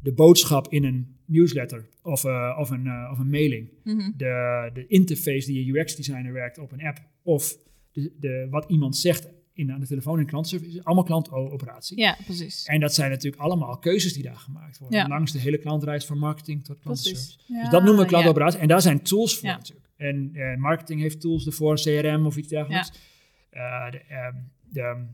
[0.02, 3.68] de boodschap in een newsletter of, eh, of, een, eh, of een mailing.
[3.84, 4.10] Mhm.
[4.16, 6.98] De, de interface die een UX-designer werkt op een app.
[7.22, 7.56] Of
[7.92, 10.82] de, de, wat iemand zegt in, aan de telefoon in klantservice.
[10.82, 11.98] allemaal klantoperatie.
[11.98, 12.64] Ja, precies.
[12.64, 14.98] En dat zijn natuurlijk allemaal keuzes die daar gemaakt worden.
[14.98, 15.08] Ja.
[15.08, 17.36] Langs de hele klantreis van marketing tot klantenservice.
[17.46, 18.60] Dus dat noemen we Ja, klantoperatie.
[18.60, 19.56] En daar zijn tools voor Ja.
[19.56, 19.83] natuurlijk.
[19.96, 22.92] En eh, marketing heeft tools ervoor, CRM of iets dergelijks.
[23.50, 24.34] Eh, de, ehm,
[24.68, 25.04] de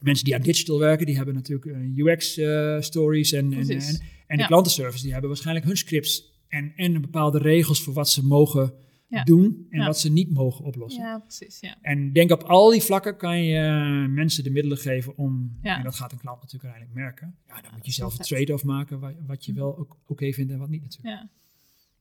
[0.00, 3.32] mensen die aan digital werken, die hebben natuurlijk UX-stories.
[3.32, 3.78] en, en, en,
[4.26, 4.46] en de Ja.
[4.46, 6.30] klantenservice, die hebben waarschijnlijk hun scripts.
[6.48, 8.72] En, en bepaalde regels voor wat ze mogen
[9.08, 9.24] Ja.
[9.24, 9.86] doen en Ja.
[9.86, 11.02] wat ze niet mogen oplossen.
[11.02, 11.60] Ja, precies.
[11.60, 11.76] Ja.
[11.82, 15.76] En denk op al die vlakken kan je eh, mensen de middelen geven om, Ja.
[15.78, 17.36] en dat gaat een klant natuurlijk uiteindelijk merken.
[17.48, 20.52] Ja, dan moet je zelf een trade-off maken wa- wat je wel ook oké vindt
[20.52, 21.14] en wat niet natuurlijk.
[21.16, 21.28] Ja.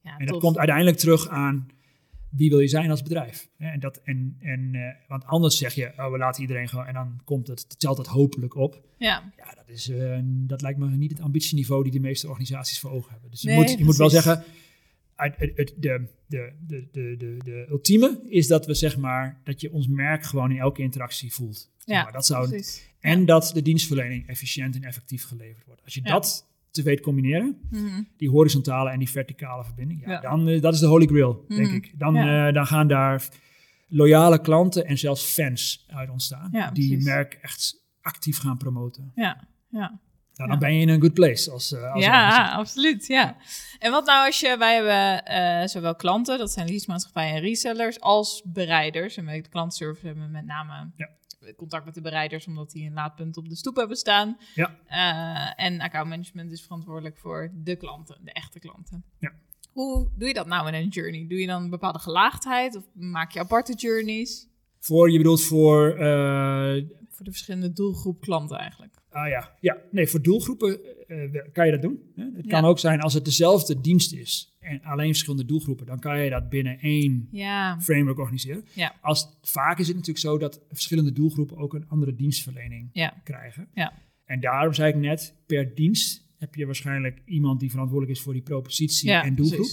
[0.03, 0.41] Ja, En dat tof.
[0.43, 1.67] komt uiteindelijk terug aan
[2.31, 3.49] wie wil je zijn als bedrijf.
[3.57, 6.93] En dat, en, en, eh, want anders zeg je, oh, we laten iedereen gewoon en
[6.93, 8.81] dan komt het, telt het hopelijk op.
[8.97, 12.79] Ja, Ja, dat, is, eh, dat lijkt me niet het ambitieniveau die de meeste organisaties
[12.79, 13.31] voor ogen hebben.
[13.31, 14.43] Dus je, moet, je moet wel zeggen,
[15.15, 19.41] uit, het, het- de, de, de, de, de, de ultieme is dat we zeg maar,
[19.43, 21.69] dat je ons merk gewoon in elke interactie voelt.
[21.85, 22.89] Ja maar, dat zou, precies.
[22.99, 25.83] en dat de dienstverlening efficiënt en effectief geleverd wordt.
[25.83, 26.11] Als je Ja.
[26.11, 28.01] dat te weet combineren, Mhm.
[28.17, 30.19] die horizontale en die verticale verbinding, ja, Ja.
[30.21, 31.75] dan eh, dat is de holy grail, denk Mhm.
[31.75, 31.93] ik.
[31.99, 32.47] Dan, Ja.
[32.47, 33.27] eh, dan gaan daar
[33.87, 37.05] loyale klanten en zelfs fans uit ontstaan, Ja, die precies.
[37.05, 39.11] merk echt actief gaan promoten.
[39.15, 39.99] Ja, ja.
[40.35, 43.07] Nou, dan ben je in een good place als, eh als ja, absoluut.
[43.07, 43.35] Ja.
[43.79, 48.41] En wat nou als je, wij hebben zowel klanten, dat zijn leasemaatschappijen en resellers, als
[48.45, 49.17] bereiders.
[49.17, 51.09] En de klantservice hebben we met name Ja.
[51.55, 54.37] Contact met de bereiders, omdat die een laadpunt op de stoep hebben staan.
[54.55, 54.77] Ja.
[54.85, 59.03] Eh, en accountmanagement is verantwoordelijk voor de klanten, de echte klanten.
[59.19, 59.31] Ja.
[59.71, 61.27] Hoe doe je dat nou in een journey?
[61.27, 64.47] Doe je dan een bepaalde gelaagdheid of maak je aparte journeys?
[64.79, 66.83] Voor, je bedoelt voor, eh,
[67.21, 68.93] Voor de verschillende doelgroep klanten eigenlijk.
[69.09, 71.99] ah ja, ja, nee, voor doelgroepen eh, kan je dat doen.
[72.15, 72.23] Hè?
[72.23, 72.67] Het kan Ja.
[72.67, 76.49] ook zijn als het dezelfde dienst is en alleen verschillende doelgroepen, dan kan je dat
[76.49, 78.65] binnen één Ja, framework organiseren.
[78.73, 78.95] Ja.
[79.01, 82.89] Als, vaak is het natuurlijk zo dat verschillende doelgroepen ook een andere dienstverlening
[83.23, 83.67] krijgen.
[83.73, 83.93] Ja.
[84.25, 88.33] En daarom zei ik net, per dienst heb je waarschijnlijk iemand die verantwoordelijk is voor
[88.33, 89.67] die propositie ja en doelgroep.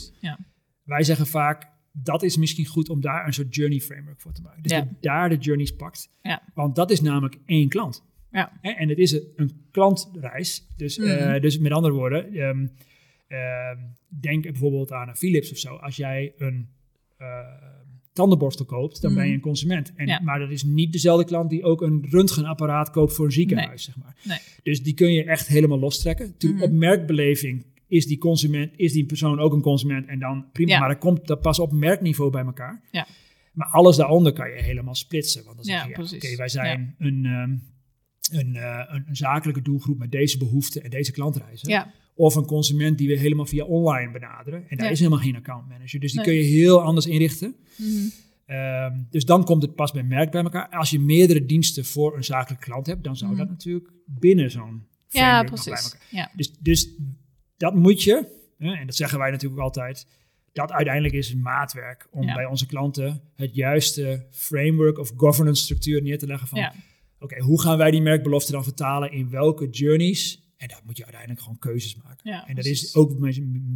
[0.85, 1.69] Wij zeggen vaak,
[2.03, 4.63] dat is misschien goed om daar een soort journey framework voor te maken.
[4.63, 4.79] Dus Ja.
[4.79, 6.11] dat je daar de journeys pakt.
[6.23, 6.43] Ja.
[6.55, 8.05] Want dat is namelijk één klant.
[8.33, 8.53] Ja.
[8.63, 10.67] En het is een- klantreis.
[10.77, 11.09] Dus, Mhm.
[11.09, 12.67] eh, dus met andere woorden, ehm,
[13.29, 13.77] ehm,
[14.21, 15.75] denk bijvoorbeeld aan een Philips of zo.
[15.75, 16.69] Als jij een
[17.19, 17.27] eh,
[18.13, 19.37] tandenborstel koopt, dan ben je Mhm.
[19.39, 19.93] een consument.
[19.97, 20.21] En, Ja.
[20.21, 23.97] Maar dat is niet dezelfde klant die ook een röntgenapparaat koopt voor een ziekenhuis, zeg
[23.97, 24.17] maar.
[24.25, 24.39] Nee.
[24.63, 26.37] Dus die kun je echt helemaal lostrekken.
[26.37, 26.63] Toen Mhm.
[26.63, 30.73] Op merkbeleving is die consument, is die persoon ook een consument en dan prima.
[30.73, 30.79] Ja.
[30.79, 32.83] Maar dat komt dat pas op merkniveau bij elkaar.
[32.91, 33.07] Ja.
[33.53, 35.45] Maar alles daaronder kan je helemaal splitsen.
[35.45, 36.25] Want dan zeg je, ja, precies.
[36.25, 37.57] oké, wij zijn een, ehm,
[38.41, 41.93] een, eh, een, een zakelijke doelgroep met deze behoeften en deze klantreizen.
[42.15, 44.65] Of een consument die we helemaal via online benaderen.
[44.69, 46.01] En daar is helemaal geen account manager.
[46.01, 46.29] Dus die Nee.
[46.29, 47.55] kun je heel anders inrichten.
[47.77, 47.89] Mhm.
[48.47, 50.69] Ehm, dus dan komt het pas bij merk bij elkaar.
[50.69, 53.41] Als je meerdere diensten voor een zakelijke klant hebt, dan zou Mhm.
[53.41, 55.93] dat natuurlijk binnen zo'n ja nog bij precies.
[55.93, 56.07] elkaar.
[56.11, 56.31] Ja.
[56.37, 56.89] Dus, dus
[57.59, 58.27] dat moet je,
[58.59, 60.07] en dat zeggen wij natuurlijk altijd,
[60.53, 62.35] dat uiteindelijk is maatwerk om Ja.
[62.35, 66.75] bij onze klanten het juiste framework of governance structuur neer te leggen van, Ja.
[67.19, 70.47] oké, hoe gaan wij die merkbelofte dan vertalen in welke journeys?
[70.57, 72.31] En daar moet je uiteindelijk gewoon keuzes maken.
[72.31, 72.83] Ja, en dat precies.
[72.85, 73.19] is ook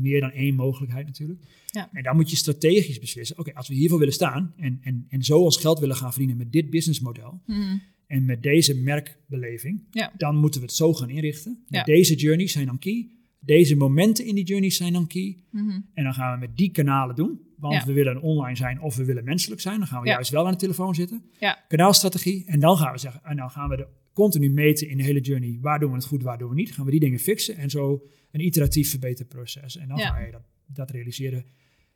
[0.01, 1.41] meer dan één mogelijkheid natuurlijk.
[1.67, 1.89] Ja.
[1.93, 5.23] En dan moet je strategisch beslissen, oké, als we hiervoor willen staan en, en, en
[5.23, 7.77] zo ons geld willen gaan verdienen met dit businessmodel, Mhm.
[8.07, 10.13] en met deze merkbeleving, Ja.
[10.17, 11.65] dan moeten we het zo gaan inrichten.
[11.69, 11.85] Met Ja.
[11.95, 13.09] Deze journeys zijn dan key.
[13.45, 15.37] Deze momenten in die journeys zijn dan key.
[15.51, 15.81] Mhm.
[15.95, 17.41] En dan gaan we met die kanalen doen.
[17.59, 17.85] Want Ja.
[17.85, 19.79] we willen online zijn of we willen menselijk zijn.
[19.79, 20.13] Dan gaan we Ja.
[20.13, 21.23] juist wel aan de telefoon zitten.
[21.41, 21.65] Ja.
[21.69, 22.45] Kanaalstrategie.
[22.47, 25.21] En dan gaan we zeggen, en dan gaan we de continu meten in de hele
[25.21, 25.59] journey.
[25.61, 26.73] Waar doen we het goed, waar doen we niet?
[26.75, 27.57] Gaan we die dingen fixen?
[27.57, 29.77] En zo een iteratief verbeterproces.
[29.77, 30.07] En dan Ja.
[30.09, 31.45] ga je dat, dat realiseren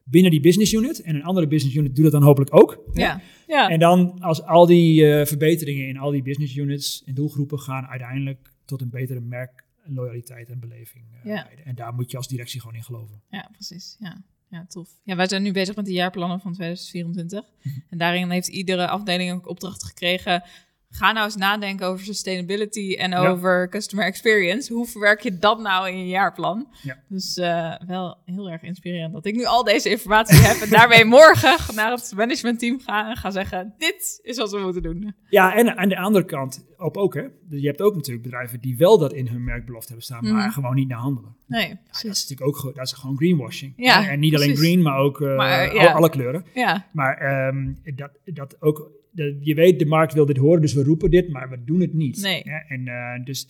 [0.04, 1.00] binnen die business unit.
[1.02, 2.84] En een andere business unit doet dat dan hopelijk ook.
[2.92, 3.20] Ja.
[3.46, 3.68] Ja.
[3.68, 7.86] En dan als al die eh, verbeteringen in al die business units en doelgroepen gaan
[7.86, 11.48] uiteindelijk tot een betere merk, loyaliteit en beleving eh, Ja.
[11.64, 13.22] En daar moet je als directie gewoon in geloven.
[13.30, 13.96] Ja, precies.
[13.98, 14.22] Ja.
[14.48, 14.88] ja, tof.
[15.02, 17.44] Ja, wij zijn nu bezig met de jaarplannen van 2024.
[17.62, 17.78] Mhm.
[17.90, 20.42] En daarin heeft iedere afdeling ook opdracht gekregen.
[20.90, 23.26] Ga nou eens nadenken over sustainability en Ja.
[23.28, 24.72] over customer experience.
[24.72, 26.68] Hoe verwerk je dat nou in je jaarplan?
[26.82, 26.96] Ja.
[27.08, 30.56] Dus eh, wel heel erg inspirerend dat ik nu al deze informatie heb.
[30.62, 34.82] En daarmee morgen naar het managementteam ga en ga zeggen: Dit is wat we moeten
[34.82, 35.14] doen.
[35.28, 37.24] Ja, en aan de andere kant op ook, hè.
[37.48, 40.50] Je hebt ook natuurlijk bedrijven die wel dat in hun merkbelofte hebben staan, maar Mhm.
[40.50, 41.34] gewoon niet naar handelen.
[41.46, 43.72] Nee, Ja, dat is natuurlijk ook, dat is gewoon greenwashing.
[43.76, 46.44] Ja, en niet alleen green, maar ook eh, Maar, alle, kleuren.
[46.54, 50.72] Ja, Maar ehm, dat, dat ook, de, je weet, de markt wil dit horen, dus
[50.74, 52.22] we roepen dit, maar we doen het niet.
[52.22, 52.42] Nee.
[52.68, 53.48] En eh, dus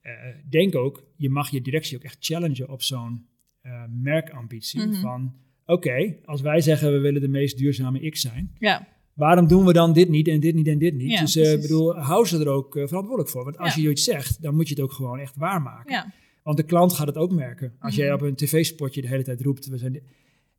[0.00, 0.12] eh,
[0.50, 3.26] denk ook, je mag je directie ook echt challengen op zo'n
[3.60, 4.80] eh, merkambitie.
[4.86, 5.00] Mhm.
[5.00, 5.34] Van,
[5.66, 9.72] oké, als wij zeggen we willen de meest duurzame X zijn, ja, waarom doen we
[9.72, 11.10] dan dit niet en dit niet en dit niet?
[11.10, 13.44] Ja, dus ik bedoel, hou ze er ook verantwoordelijk voor.
[13.44, 13.82] Want als Ja.
[13.82, 15.92] je iets zegt, dan moet je het ook gewoon echt waarmaken.
[15.92, 16.12] ja.
[16.42, 17.72] Want de klant gaat het ook merken.
[17.78, 18.14] Als jij Mhm.
[18.14, 20.00] op een tv-spotje de hele tijd roept, we zijn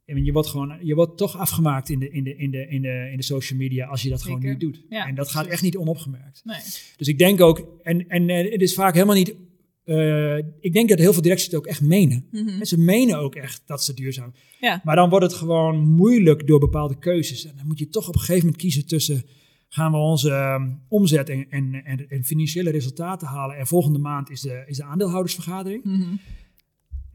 [0.06, 3.10] je wordt gewoon, je wordt toch afgemaakt in de, in de, in de, in de,
[3.12, 4.86] in de social media als je dat gewoon niet doet.
[4.90, 6.42] Ja, en dat gaat echt niet onopgemerkt.
[6.44, 6.60] Nee.
[6.98, 9.36] Dus ik denk ook, en, en eh, het is vaak helemaal niet,
[9.84, 12.26] eh, ik denk dat heel veel directies het ook echt menen.
[12.32, 12.60] Mhm.
[12.60, 14.82] En ze menen ook echt dat ze duurzaam Ja.
[14.84, 17.46] Maar dan wordt het gewoon moeilijk door bepaalde keuzes.
[17.46, 19.24] En dan moet je toch op een gegeven moment kiezen tussen...
[19.70, 23.58] gaan we onze ehm, omzet en, en, en, en financiële resultaten halen...
[23.58, 25.84] en volgende maand is de, is de aandeelhoudersvergadering.
[25.84, 26.16] Mhm.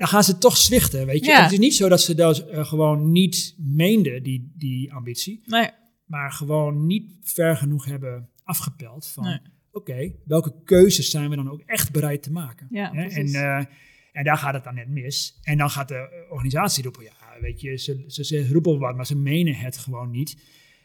[0.00, 1.30] Dan gaan ze toch zwichten, weet je.
[1.30, 1.42] Ja.
[1.42, 5.42] Het is niet zo dat ze dat eh, gewoon niet meenden, die, die ambitie...
[5.46, 5.70] Nee.
[6.04, 9.24] maar gewoon niet ver genoeg hebben afgepeld van...
[9.24, 9.38] Nee.
[9.72, 12.66] oké, welke keuzes zijn we dan ook echt bereid te maken?
[12.70, 13.04] Ja, Hè?
[13.04, 13.64] en, eh,
[14.12, 15.38] en daar gaat het dan net mis.
[15.42, 19.06] En dan gaat de organisatie roepen, ja, weet je, ze, ze, ze roepen wat, maar
[19.06, 20.42] ze menen het gewoon niet.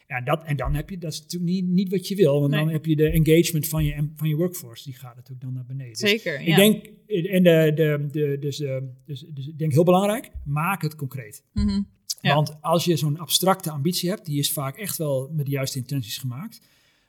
[0.08, 2.52] Ja, dat, en dan heb je, dat is natuurlijk niet, niet wat je wil, want
[2.52, 2.64] Nee.
[2.64, 5.66] dan heb je de engagement van je, van je workforce, die gaat natuurlijk dan naar
[5.66, 5.92] beneden.
[6.00, 6.40] Dus Zeker.
[6.40, 10.82] ik denk, en de, de, de, dus, eh, dus, dus ik denk heel belangrijk, maak
[10.82, 11.44] het concreet.
[11.54, 11.82] Mhm.
[12.22, 12.36] Ja.
[12.36, 15.78] Want als je zo'n abstracte ambitie hebt, die is vaak echt wel met de juiste
[15.78, 16.62] intenties gemaakt.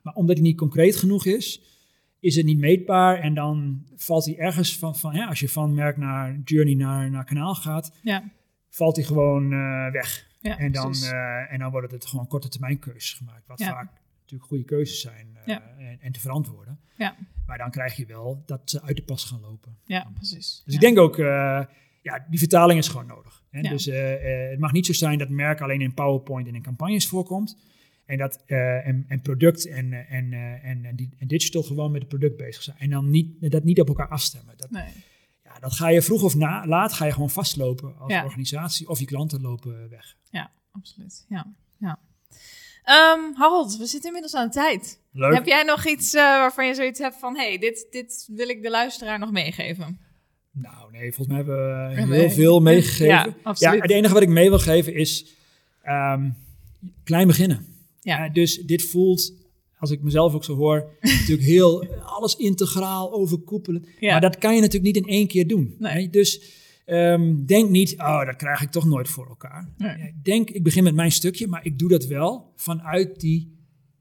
[0.02, 1.60] Maar omdat die niet concreet genoeg is,
[2.20, 3.20] is het niet meetbaar.
[3.20, 7.10] En dan valt hij ergens van, van ja, als je van merk naar journey naar,
[7.10, 8.30] naar kanaal gaat, Ja.
[8.68, 10.26] valt hij gewoon eh, weg.
[10.46, 13.46] Ja, en, dan, eh, en dan worden het gewoon korte termijn keuzes gemaakt.
[13.46, 13.70] Wat Ja.
[13.70, 13.88] vaak
[14.20, 15.62] natuurlijk goede keuzes zijn eh, Ja.
[15.78, 16.78] en, en te verantwoorden.
[16.96, 17.16] Ja.
[17.46, 19.76] Maar dan krijg je wel dat ze uit de pas gaan lopen.
[19.84, 20.62] ja, precies.
[20.64, 21.64] Dus ik denk ook, eh,
[22.02, 23.42] ja, die vertaling is gewoon nodig.
[23.50, 23.60] Hè?
[23.60, 27.56] Dus het mag niet zo zijn dat merk alleen in PowerPoint en in campagnes voorkomt.
[28.06, 32.36] En dat en, en product en, en, en, en, en digital gewoon met het product
[32.36, 32.76] bezig zijn.
[32.78, 34.54] En dan niet, dat niet op elkaar afstemmen.
[34.56, 34.84] Dat, Nee.
[35.56, 38.24] Ja, dat ga je vroeg of na, laat ga je gewoon vastlopen als Ja.
[38.24, 38.88] organisatie.
[38.88, 40.16] Of je klanten lopen weg.
[40.30, 41.24] Ja, absoluut.
[41.28, 41.46] Ja.
[41.78, 41.98] ja.
[42.84, 45.00] Ehm, Harold, we zitten inmiddels aan de tijd.
[45.12, 45.34] Leuk.
[45.34, 47.36] Heb jij nog iets eh, waarvan je zoiets hebt van...
[47.36, 49.98] hey, dit, dit wil ik de luisteraar nog meegeven?
[50.50, 53.06] Nou nee, volgens mij hebben we heel veel meegegeven.
[53.06, 53.82] Ja, absoluut.
[53.82, 55.26] het enige wat ik mee wil geven is
[55.82, 56.30] ehm,
[57.04, 57.66] klein beginnen.
[58.00, 58.24] Ja.
[58.24, 59.32] Ja, dus dit voelt,
[59.78, 63.86] als ik mezelf ook zo hoor, natuurlijk heel alles integraal, overkoepelend.
[64.00, 64.10] Ja.
[64.10, 65.74] Maar dat kan je natuurlijk niet in één keer doen.
[65.78, 65.92] Nee.
[66.02, 66.10] hè.
[66.10, 66.42] Dus
[66.84, 69.68] ehm, denk niet, oh, dat krijg ik toch nooit voor elkaar.
[69.76, 70.14] Nee.
[70.22, 73.54] Denk, ik begin met mijn stukje, maar ik doe dat wel vanuit die,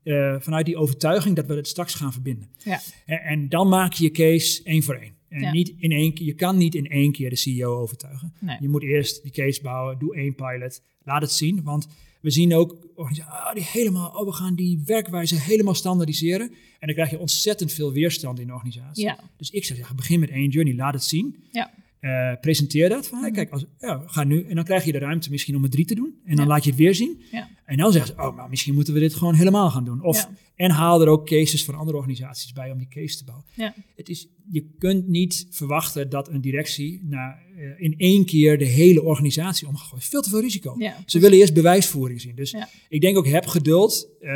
[0.03, 2.49] eh, vanuit die overtuiging dat we het straks gaan verbinden.
[2.63, 2.79] Ja.
[3.05, 5.13] En, en dan maak je je case één voor één.
[5.29, 5.51] En Ja.
[5.51, 8.33] niet in één keer, je kan niet in één keer de CEO overtuigen.
[8.39, 8.57] Nee.
[8.59, 11.63] Je moet eerst die case bouwen, doe één pilot, laat het zien.
[11.63, 11.87] Want
[12.25, 16.49] we zien ook organisaties ah, die helemaal, oh, we gaan die werkwijze helemaal standaardiseren.
[16.79, 19.03] En dan krijg je ontzettend veel weerstand in de organisatie.
[19.03, 19.19] Ja.
[19.37, 21.35] Dus ik zou zeggen, begin met één journey, laat het zien.
[21.51, 21.73] Ja.
[22.05, 23.07] Eh, presenteer dat.
[23.07, 23.37] Van, hey, Mhm.
[23.37, 24.43] kijk, als, ja, gaan nu.
[24.49, 26.13] En dan krijg je de ruimte misschien om er drie te doen.
[26.25, 26.51] En dan Ja.
[26.51, 27.21] laat je het weer zien.
[27.31, 27.49] Ja.
[27.65, 30.03] En dan zeggen ze, oh, maar misschien moeten we dit gewoon helemaal gaan doen.
[30.03, 30.29] Of.
[30.55, 33.45] En haal er ook cases van andere organisaties bij om die case te bouwen.
[33.53, 33.73] Ja.
[33.95, 38.65] Het is, je kunt niet verwachten dat een directie na, eh, in één keer de
[38.65, 40.03] hele organisatie omgegooid.
[40.05, 40.75] Veel te veel risico.
[41.05, 42.35] Ze willen eerst bewijsvoering zien.
[42.35, 42.55] Dus
[42.89, 44.09] ik denk ook, heb geduld.
[44.19, 44.29] Eh,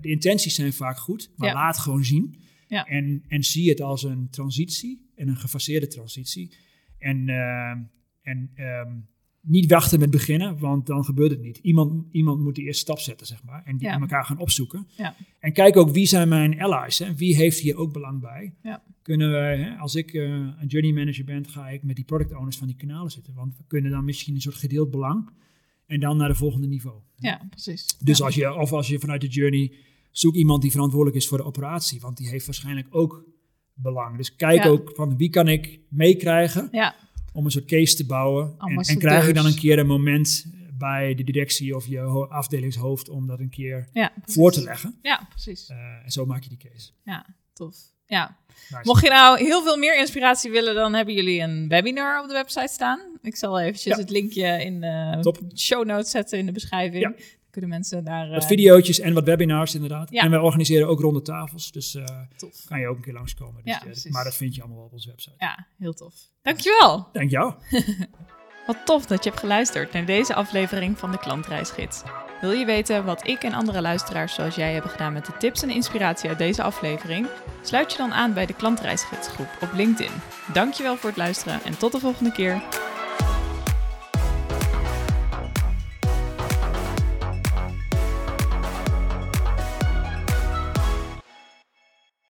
[0.00, 2.34] de intenties zijn vaak goed, maar laat gewoon zien.
[2.68, 2.84] Ja.
[2.84, 6.50] En, en zie het als een transitie en een gefaseerde transitie.
[7.02, 7.70] En, eh,
[8.22, 8.92] en ehm,
[9.40, 11.58] niet wachten met beginnen, want dan gebeurt het niet.
[11.58, 13.62] Iemand, iemand moet de eerste stap zetten, zeg maar.
[13.64, 14.00] En die Ja.
[14.00, 14.86] elkaar gaan opzoeken.
[14.96, 15.14] Ja.
[15.38, 16.98] En kijk ook wie zijn mijn allies.
[16.98, 17.14] Hè?
[17.14, 18.54] Wie heeft hier ook belang bij?
[18.62, 18.82] Ja.
[19.02, 22.34] Kunnen we, hè, als ik eh, een journey manager ben, ga ik met die product
[22.34, 23.34] owners van die kanalen zitten.
[23.34, 25.30] Want we kunnen dan misschien een soort gedeeld belang.
[25.86, 27.00] En dan naar de volgende niveau.
[27.16, 27.96] Ja, precies.
[27.98, 29.72] Dus als je, of als je vanuit de journey
[30.10, 32.00] zoek iemand die verantwoordelijk is voor de operatie.
[32.00, 33.24] Want die heeft waarschijnlijk ook
[33.74, 34.16] belang.
[34.16, 34.68] Dus kijk Ja.
[34.68, 36.94] ook van wie kan ik meekrijgen Ja,
[37.32, 38.54] om een soort case te bouwen.
[38.58, 40.44] En, en krijg ik dan een keer een moment
[40.78, 44.98] bij de directie of je ho- afdelingshoofd om dat een keer ja, voor te leggen.
[45.02, 45.66] Ja, precies.
[45.68, 46.90] Eh, en zo maak je die case.
[47.04, 47.76] Ja, tof.
[48.06, 48.36] Ja.
[48.70, 48.80] Nice.
[48.82, 52.32] Mocht je nou heel veel meer inspiratie willen, dan hebben jullie een webinar op de
[52.34, 53.00] website staan.
[53.22, 54.00] Ik zal eventjes Ja.
[54.00, 55.38] het linkje in de Top.
[55.56, 57.02] show notes zetten in de beschrijving.
[57.02, 57.14] Ja.
[57.52, 58.28] Kunnen mensen daar...
[58.28, 60.10] Wat eh, videootjes en wat webinars inderdaad.
[60.10, 60.22] Ja.
[60.22, 62.04] En wij organiseren ook ronde tafels, dus eh,
[62.36, 62.64] Tof.
[62.64, 63.62] kan je ook een keer langskomen.
[63.64, 64.12] Dus, Ja, eh, precies.
[64.12, 65.34] maar dat vind je allemaal op onze website.
[65.38, 66.14] Ja, heel tof.
[66.42, 67.08] Dankjewel.
[67.12, 67.54] Dank jou.
[68.66, 72.02] Wat tof dat je hebt geluisterd naar deze aflevering van de Klantreisgids.
[72.40, 75.62] Wil je weten wat ik en andere luisteraars zoals jij hebben gedaan met de tips
[75.62, 77.26] en inspiratie uit deze aflevering?
[77.62, 80.12] Sluit je dan aan bij de Klantreisgidsgroep op LinkedIn.
[80.52, 82.62] Dankjewel voor het luisteren en tot de volgende keer.